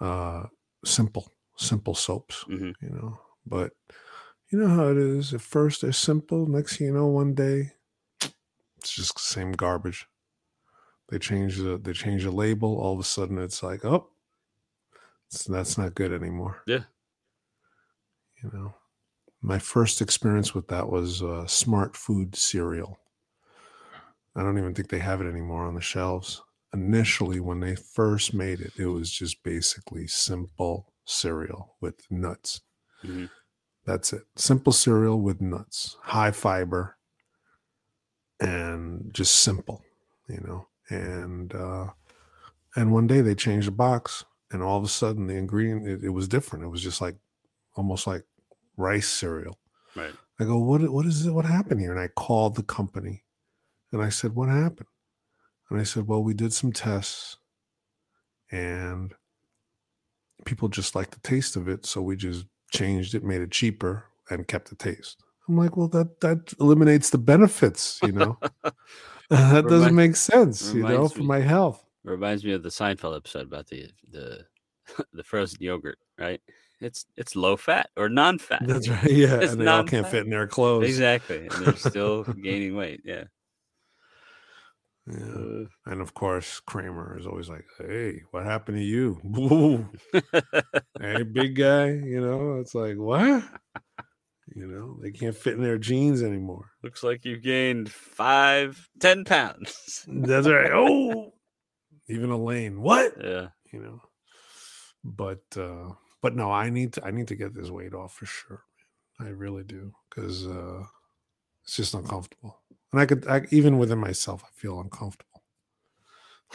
uh, 0.00 0.44
simple 0.84 1.32
simple 1.58 1.94
soaps, 1.94 2.46
Mhm. 2.46 2.74
you 2.80 2.90
know. 2.90 3.20
But 3.46 3.72
you 4.50 4.58
know 4.60 4.68
how 4.68 4.88
it 4.90 4.98
is. 4.98 5.34
At 5.34 5.42
first 5.42 5.82
they're 5.82 5.92
simple. 5.92 6.46
Next 6.46 6.78
thing 6.78 6.88
you 6.88 6.94
know, 6.94 7.08
one 7.08 7.34
day 7.34 7.72
it's 8.78 8.90
just 8.94 9.14
the 9.14 9.20
same 9.20 9.52
garbage. 9.52 10.06
They 11.08 11.18
change 11.18 11.58
the 11.58 11.78
they 11.78 11.92
change 11.92 12.24
the 12.24 12.30
label. 12.30 12.78
All 12.78 12.94
of 12.94 13.00
a 13.00 13.04
sudden, 13.04 13.38
it's 13.38 13.62
like, 13.62 13.84
oh, 13.84 14.08
that's 15.48 15.78
not 15.78 15.94
good 15.94 16.12
anymore. 16.12 16.62
Yeah. 16.66 16.84
You 18.42 18.50
know, 18.52 18.74
my 19.40 19.58
first 19.58 20.02
experience 20.02 20.54
with 20.54 20.68
that 20.68 20.88
was 20.88 21.22
uh, 21.22 21.46
Smart 21.46 21.96
Food 21.96 22.36
cereal. 22.36 22.98
I 24.34 24.42
don't 24.42 24.58
even 24.58 24.74
think 24.74 24.88
they 24.88 24.98
have 24.98 25.20
it 25.20 25.28
anymore 25.28 25.64
on 25.64 25.74
the 25.74 25.80
shelves. 25.80 26.42
Initially, 26.74 27.40
when 27.40 27.60
they 27.60 27.74
first 27.74 28.34
made 28.34 28.60
it, 28.60 28.72
it 28.76 28.86
was 28.86 29.10
just 29.10 29.42
basically 29.42 30.06
simple 30.06 30.92
cereal 31.04 31.76
with 31.80 32.10
nuts. 32.10 32.60
Mhm. 33.02 33.30
That's 33.86 34.12
it. 34.12 34.24
Simple 34.34 34.72
cereal 34.72 35.20
with 35.20 35.40
nuts, 35.40 35.96
high 36.02 36.32
fiber, 36.32 36.98
and 38.40 39.14
just 39.14 39.36
simple, 39.36 39.82
you 40.28 40.40
know. 40.40 40.66
And 40.88 41.54
uh, 41.54 41.88
and 42.76 42.92
one 42.92 43.06
day 43.06 43.20
they 43.20 43.34
changed 43.34 43.66
the 43.66 43.72
box, 43.72 44.24
and 44.50 44.62
all 44.62 44.78
of 44.78 44.84
a 44.84 44.88
sudden 44.88 45.26
the 45.26 45.34
ingredient 45.34 45.86
it, 45.86 46.04
it 46.04 46.10
was 46.10 46.28
different. 46.28 46.64
It 46.64 46.68
was 46.68 46.82
just 46.82 47.00
like 47.00 47.16
almost 47.74 48.06
like 48.06 48.24
rice 48.76 49.08
cereal. 49.08 49.58
Right. 49.94 50.14
I 50.38 50.44
go, 50.44 50.58
what 50.58 50.82
what 50.90 51.06
is 51.06 51.26
it? 51.26 51.32
What 51.32 51.46
happened 51.46 51.80
here? 51.80 51.92
And 51.92 52.00
I 52.00 52.08
called 52.08 52.56
the 52.56 52.62
company, 52.62 53.24
and 53.92 54.02
I 54.02 54.10
said, 54.10 54.34
what 54.34 54.48
happened? 54.48 54.88
And 55.70 55.80
I 55.80 55.82
said, 55.82 56.06
well, 56.06 56.22
we 56.22 56.34
did 56.34 56.52
some 56.52 56.72
tests, 56.72 57.38
and 58.50 59.12
people 60.44 60.68
just 60.68 60.94
like 60.94 61.10
the 61.10 61.20
taste 61.20 61.56
of 61.56 61.68
it, 61.68 61.86
so 61.86 62.02
we 62.02 62.16
just 62.16 62.46
changed 62.70 63.14
it, 63.14 63.24
made 63.24 63.40
it 63.40 63.50
cheaper, 63.50 64.04
and 64.30 64.46
kept 64.46 64.68
the 64.68 64.76
taste. 64.76 65.22
I'm 65.48 65.56
like, 65.56 65.76
well, 65.76 65.88
that 65.88 66.20
that 66.20 66.52
eliminates 66.60 67.10
the 67.10 67.18
benefits, 67.18 68.00
you 68.02 68.12
know. 68.12 68.38
that 69.30 69.66
doesn't 69.66 69.94
make 69.94 70.16
sense, 70.16 70.72
you 70.72 70.82
know, 70.82 70.88
reminds 70.88 71.12
for 71.12 71.20
me- 71.20 71.26
my 71.26 71.40
health. 71.40 71.82
Reminds 72.04 72.44
me 72.44 72.52
of 72.52 72.62
the 72.62 72.68
Seinfeld 72.68 73.16
episode 73.16 73.46
about 73.46 73.66
the 73.66 73.90
the 74.10 74.46
the 75.12 75.24
frozen 75.24 75.58
yogurt, 75.60 75.98
right? 76.18 76.40
It's 76.80 77.06
it's 77.16 77.34
low 77.34 77.56
fat 77.56 77.88
or 77.96 78.08
non 78.08 78.38
fat. 78.38 78.62
That's 78.66 78.88
right. 78.88 79.10
Yeah, 79.10 79.36
It's 79.40 79.52
and 79.54 79.62
they 79.62 79.66
all 79.66 79.82
can't 79.84 80.06
fit 80.06 80.24
in 80.24 80.30
their 80.30 80.46
clothes. 80.46 80.88
Exactly. 80.88 81.48
And 81.48 81.66
they're 81.66 81.74
still 81.76 82.22
gaining 82.42 82.76
weight. 82.76 83.00
Yeah. 83.04 83.24
Yeah. 85.08 85.16
Uh, 85.24 85.64
And 85.86 86.00
of 86.00 86.14
course, 86.14 86.60
Kramer 86.60 87.16
is 87.18 87.26
always 87.26 87.48
like, 87.48 87.64
"Hey, 87.78 88.22
what 88.32 88.44
happened 88.44 88.76
to 88.78 88.84
you? 88.84 89.88
Hey, 91.00 91.22
big 91.22 91.56
guy." 91.56 91.88
You 91.90 92.20
know, 92.20 92.58
it's 92.60 92.74
like 92.74 92.96
what? 92.96 93.42
You 94.56 94.66
know, 94.66 94.96
they 95.02 95.10
can't 95.10 95.36
fit 95.36 95.52
in 95.52 95.62
their 95.62 95.76
jeans 95.76 96.22
anymore. 96.22 96.70
looks 96.82 97.02
like 97.02 97.26
you've 97.26 97.42
gained 97.42 97.92
five, 97.92 98.88
ten 98.98 99.22
pounds. 99.26 100.02
That's 100.08 100.48
right. 100.48 100.72
Oh, 100.72 101.34
even 102.08 102.30
Elaine, 102.30 102.80
what? 102.80 103.12
Yeah. 103.22 103.48
You 103.70 103.80
know, 103.82 104.00
but 105.04 105.42
uh 105.58 105.90
but 106.22 106.34
no, 106.34 106.50
I 106.50 106.70
need 106.70 106.94
to 106.94 107.04
I 107.04 107.10
need 107.10 107.28
to 107.28 107.36
get 107.36 107.54
this 107.54 107.68
weight 107.68 107.92
off 107.92 108.14
for 108.14 108.24
sure. 108.24 108.62
I 109.20 109.28
really 109.28 109.62
do 109.62 109.92
because 110.08 110.46
uh 110.46 110.84
it's 111.64 111.76
just 111.76 111.92
uncomfortable, 111.92 112.58
and 112.92 113.00
I 113.02 113.04
could 113.04 113.26
I, 113.28 113.42
even 113.50 113.76
within 113.76 113.98
myself, 113.98 114.42
I 114.42 114.48
feel 114.58 114.80
uncomfortable. 114.80 115.42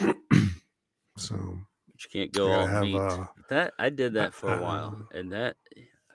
so 1.16 1.36
But 1.36 2.02
you 2.02 2.10
can't 2.10 2.32
go 2.32 2.52
I 2.52 2.58
all 2.58 2.66
have, 2.66 2.84
meat. 2.84 2.96
uh, 2.96 3.26
that 3.48 3.74
I 3.78 3.90
did 3.90 4.14
that 4.14 4.34
for 4.34 4.52
a 4.58 4.60
while. 4.60 5.06
And 5.14 5.30
that 5.32 5.56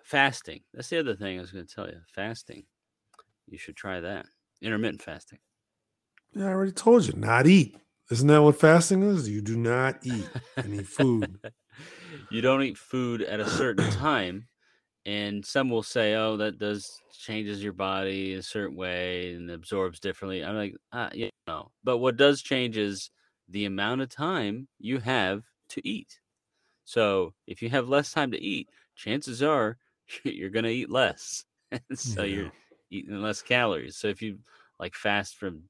fasting. 0.08 0.62
That's 0.74 0.90
the 0.90 1.00
other 1.00 1.16
thing 1.16 1.38
I 1.38 1.42
was 1.42 1.52
gonna 1.52 1.66
tell 1.66 1.88
you. 1.88 2.00
Fasting. 2.08 2.64
You 3.48 3.58
should 3.58 3.76
try 3.76 4.00
that. 4.00 4.26
Intermittent 4.62 5.02
fasting. 5.02 5.40
Yeah, 6.34 6.46
I 6.46 6.50
already 6.50 6.72
told 6.72 7.06
you, 7.06 7.14
not 7.14 7.46
eat. 7.46 7.78
Isn't 8.10 8.28
that 8.28 8.42
what 8.42 8.60
fasting 8.60 9.04
is? 9.04 9.28
You 9.28 9.42
do 9.42 9.58
not 9.58 10.00
eat 10.04 10.28
any 10.58 10.84
food. 10.84 11.40
you 12.32 12.42
don't 12.42 12.64
eat 12.64 12.78
food 12.78 13.22
at 13.22 13.42
a 13.42 13.50
certain 13.50 13.90
time 13.92 14.48
and 15.06 15.46
some 15.46 15.70
will 15.70 15.84
say 15.84 16.16
oh 16.16 16.36
that 16.38 16.58
does 16.58 17.02
changes 17.18 17.64
your 17.64 17.74
body 17.74 18.34
a 18.34 18.44
certain 18.44 18.76
way 18.76 19.34
and 19.34 19.50
absorbs 19.50 20.00
differently 20.00 20.44
i'm 20.44 20.56
like 20.56 20.76
ah, 20.92 21.10
you 21.14 21.30
know 21.48 21.72
but 21.84 22.00
what 22.00 22.18
does 22.18 22.42
change 22.42 22.78
is 22.78 23.10
the 23.48 23.66
amount 23.66 24.02
of 24.02 24.10
time 24.10 24.68
you 24.80 25.00
have 25.00 25.44
to 25.70 25.88
eat 25.88 26.20
so 26.84 27.34
if 27.46 27.62
you 27.62 27.70
have 27.70 27.88
less 27.88 28.12
time 28.12 28.32
to 28.32 28.42
eat 28.42 28.70
chances 28.96 29.42
are 29.42 29.78
you're 30.24 30.50
going 30.50 30.66
to 30.66 30.72
eat 30.72 30.90
less 30.90 31.46
so 31.94 32.24
Yeah. 32.24 32.24
you're 32.24 32.52
eating 32.90 33.22
less 33.22 33.42
calories 33.42 33.98
so 33.98 34.08
if 34.08 34.22
you 34.22 34.40
like 34.80 34.96
fast 34.96 35.36
from 35.36 35.70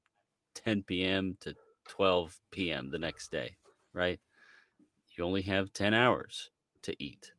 10 0.56 0.84
p.m 0.84 1.38
to 1.40 1.56
12 1.88 2.40
p.m 2.52 2.90
the 2.92 3.00
next 3.00 3.32
day 3.32 3.58
right 3.94 4.20
you 5.16 5.24
only 5.24 5.42
have 5.44 5.74
10 5.74 5.94
hours 5.94 6.52
to 6.84 6.96
eat. 7.04 7.32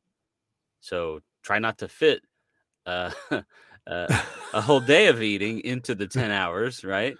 So 0.81 1.21
try 1.43 1.59
not 1.59 1.79
to 1.79 1.89
fit 1.89 2.23
uh, 2.87 3.13
uh, 3.31 3.43
a 4.53 4.61
whole 4.61 4.81
day 4.81 5.09
of 5.09 5.23
eating 5.23 5.61
into 5.61 5.95
the 5.95 6.07
10 6.07 6.31
hours, 6.31 6.85
right? 6.85 7.19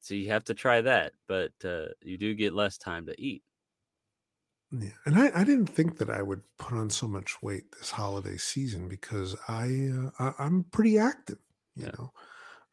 So 0.00 0.14
you 0.14 0.28
have 0.30 0.44
to 0.44 0.54
try 0.54 0.80
that, 0.82 1.14
but 1.28 1.52
uh, 1.64 1.88
you 2.02 2.18
do 2.18 2.34
get 2.34 2.54
less 2.54 2.78
time 2.78 3.06
to 3.06 3.20
eat. 3.20 3.42
Yeah, 4.72 4.90
and 5.04 5.16
I, 5.16 5.40
I 5.40 5.44
didn't 5.44 5.66
think 5.66 5.98
that 5.98 6.10
I 6.10 6.22
would 6.22 6.42
put 6.58 6.74
on 6.74 6.90
so 6.90 7.08
much 7.08 7.42
weight 7.42 7.72
this 7.72 7.90
holiday 7.90 8.36
season 8.36 8.88
because 8.88 9.34
I, 9.48 9.88
uh, 9.92 10.10
I 10.20 10.44
I'm 10.44 10.64
pretty 10.64 10.96
active. 10.96 11.38
You 11.74 11.86
Yeah. 11.86 11.94
know, 11.98 12.12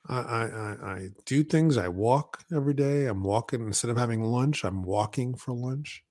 I, 0.07 0.19
I, 0.19 0.93
I, 0.95 1.09
do 1.25 1.43
things. 1.43 1.77
I 1.77 1.87
walk 1.89 2.43
every 2.53 2.73
day. 2.75 3.07
I'm 3.07 3.23
walking 3.23 3.61
instead 3.67 3.91
of 3.91 3.97
having 3.97 4.23
lunch. 4.23 4.65
I'm 4.65 4.83
walking 4.83 5.35
for 5.35 5.53
lunch. 5.53 6.03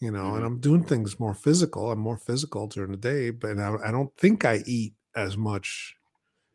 You 0.00 0.10
know, 0.10 0.34
and 0.34 0.44
Mhm. 0.44 0.44
I'm 0.44 0.58
doing 0.58 0.82
things 0.84 1.20
more 1.20 1.34
physical. 1.34 1.92
I'm 1.92 2.00
more 2.00 2.16
physical 2.16 2.66
during 2.66 2.90
the 2.90 2.96
day, 2.96 3.30
but 3.30 3.58
I, 3.58 3.76
I 3.88 3.90
don't 3.92 4.14
think 4.16 4.44
I 4.44 4.62
eat 4.66 4.94
as 5.14 5.36
much, 5.36 5.94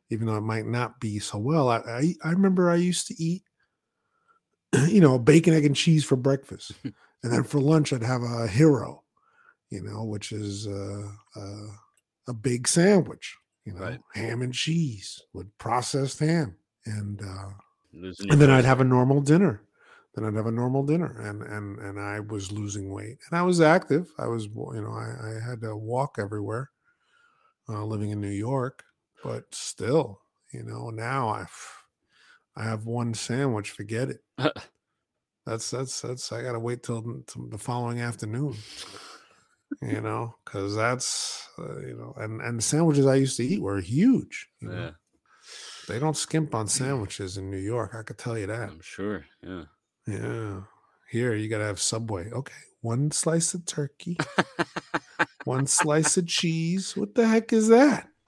even 0.10 0.28
though 0.28 0.38
it 0.38 0.42
might 0.42 0.66
not 0.68 1.00
be 1.00 1.20
so 1.20 1.40
well. 1.40 1.70
I, 1.70 1.78
I, 1.80 2.16
I 2.24 2.32
remember 2.32 2.70
I 2.72 2.76
used 2.78 3.08
to 3.08 3.16
eat, 3.24 3.44
you 4.88 5.02
know, 5.02 5.18
bacon, 5.20 5.54
egg, 5.54 5.66
and 5.66 5.76
cheese 5.76 6.06
for 6.06 6.16
breakfast, 6.16 6.74
and 7.24 7.32
then 7.34 7.44
for 7.44 7.60
lunch 7.60 7.94
I'd 7.94 8.04
have 8.04 8.24
a 8.24 8.48
hero, 8.48 9.04
you 9.72 9.82
know, 9.84 10.06
which 10.06 10.32
is 10.32 10.68
uh, 10.68 11.12
uh, 11.36 11.68
a 12.28 12.34
big 12.34 12.68
sandwich, 12.68 13.38
you 13.66 13.74
know, 13.74 13.82
Right. 13.82 14.02
ham 14.14 14.42
and 14.42 14.54
cheese 14.54 15.22
with 15.34 15.56
processed 15.58 16.20
ham, 16.20 16.58
and 16.86 17.22
uh, 17.22 17.52
Losing 17.92 18.30
and 18.32 18.42
then 18.42 18.50
I'd 18.50 18.66
have 18.66 18.82
a 18.82 18.86
normal 18.86 19.22
dinner. 19.22 19.62
Then 20.16 20.26
I'd 20.26 20.36
have 20.36 20.48
a 20.48 20.52
normal 20.52 20.84
dinner, 20.84 21.20
and 21.22 21.44
and 21.44 21.80
and 21.80 22.00
I 22.00 22.20
was 22.22 22.52
losing 22.52 22.92
weight, 22.92 23.20
and 23.30 23.38
I 23.38 23.44
was 23.44 23.62
active. 23.62 24.12
I 24.18 24.28
was, 24.28 24.46
you 24.46 24.82
know, 24.82 24.94
I, 24.94 25.38
I 25.38 25.50
had 25.50 25.62
to 25.62 25.76
walk 25.76 26.18
everywhere, 26.20 26.72
uh, 27.70 27.84
living 27.86 28.10
in 28.12 28.22
New 28.22 28.30
York, 28.30 28.84
but 29.24 29.54
still, 29.54 30.22
you 30.54 30.64
know, 30.64 30.90
now 30.90 31.30
I, 31.30 31.46
I 32.58 32.64
have 32.64 32.86
one 32.86 33.14
sandwich. 33.14 33.72
Forget 33.72 34.10
it. 34.10 34.22
That's 35.46 35.72
that's 35.72 36.02
that's. 36.02 36.34
I 36.34 36.42
gotta 36.42 36.60
wait 36.60 36.84
till, 36.84 37.02
till 37.26 37.48
the 37.48 37.58
following 37.58 38.02
afternoon, 38.02 38.54
you 39.82 40.02
know, 40.02 40.36
because 40.44 40.76
that's 40.76 41.48
uh, 41.58 41.80
you 41.80 41.96
know, 41.96 42.14
and 42.18 42.42
and 42.42 42.58
the 42.58 42.62
sandwiches 42.62 43.06
I 43.06 43.16
used 43.16 43.38
to 43.38 43.46
eat 43.46 43.62
were 43.62 43.80
huge. 43.80 44.50
You 44.60 44.68
know? 44.68 44.76
yeah, 44.76 44.92
They 45.88 46.00
don't 46.00 46.18
skimp 46.18 46.54
on 46.54 46.68
sandwiches 46.80 47.38
in 47.38 47.50
New 47.50 47.60
York. 47.60 47.96
I 47.96 48.04
could 48.04 48.18
tell 48.18 48.38
you 48.38 48.48
that. 48.48 48.70
I'm 48.72 48.82
sure. 48.82 49.24
Yeah. 49.42 49.64
Yeah. 50.06 50.62
Here 51.10 51.34
you 51.34 51.48
gotta 51.48 51.64
have 51.64 51.80
Subway. 51.80 52.30
Okay. 52.30 52.54
One 52.82 53.12
slice 53.12 53.54
of 53.54 53.66
turkey, 53.66 54.18
one 55.46 55.66
slice 55.66 56.18
of 56.18 56.28
cheese. 56.28 56.94
What 56.98 57.16
the 57.16 57.26
heck 57.26 57.54
is 57.54 57.70
that? 57.70 58.10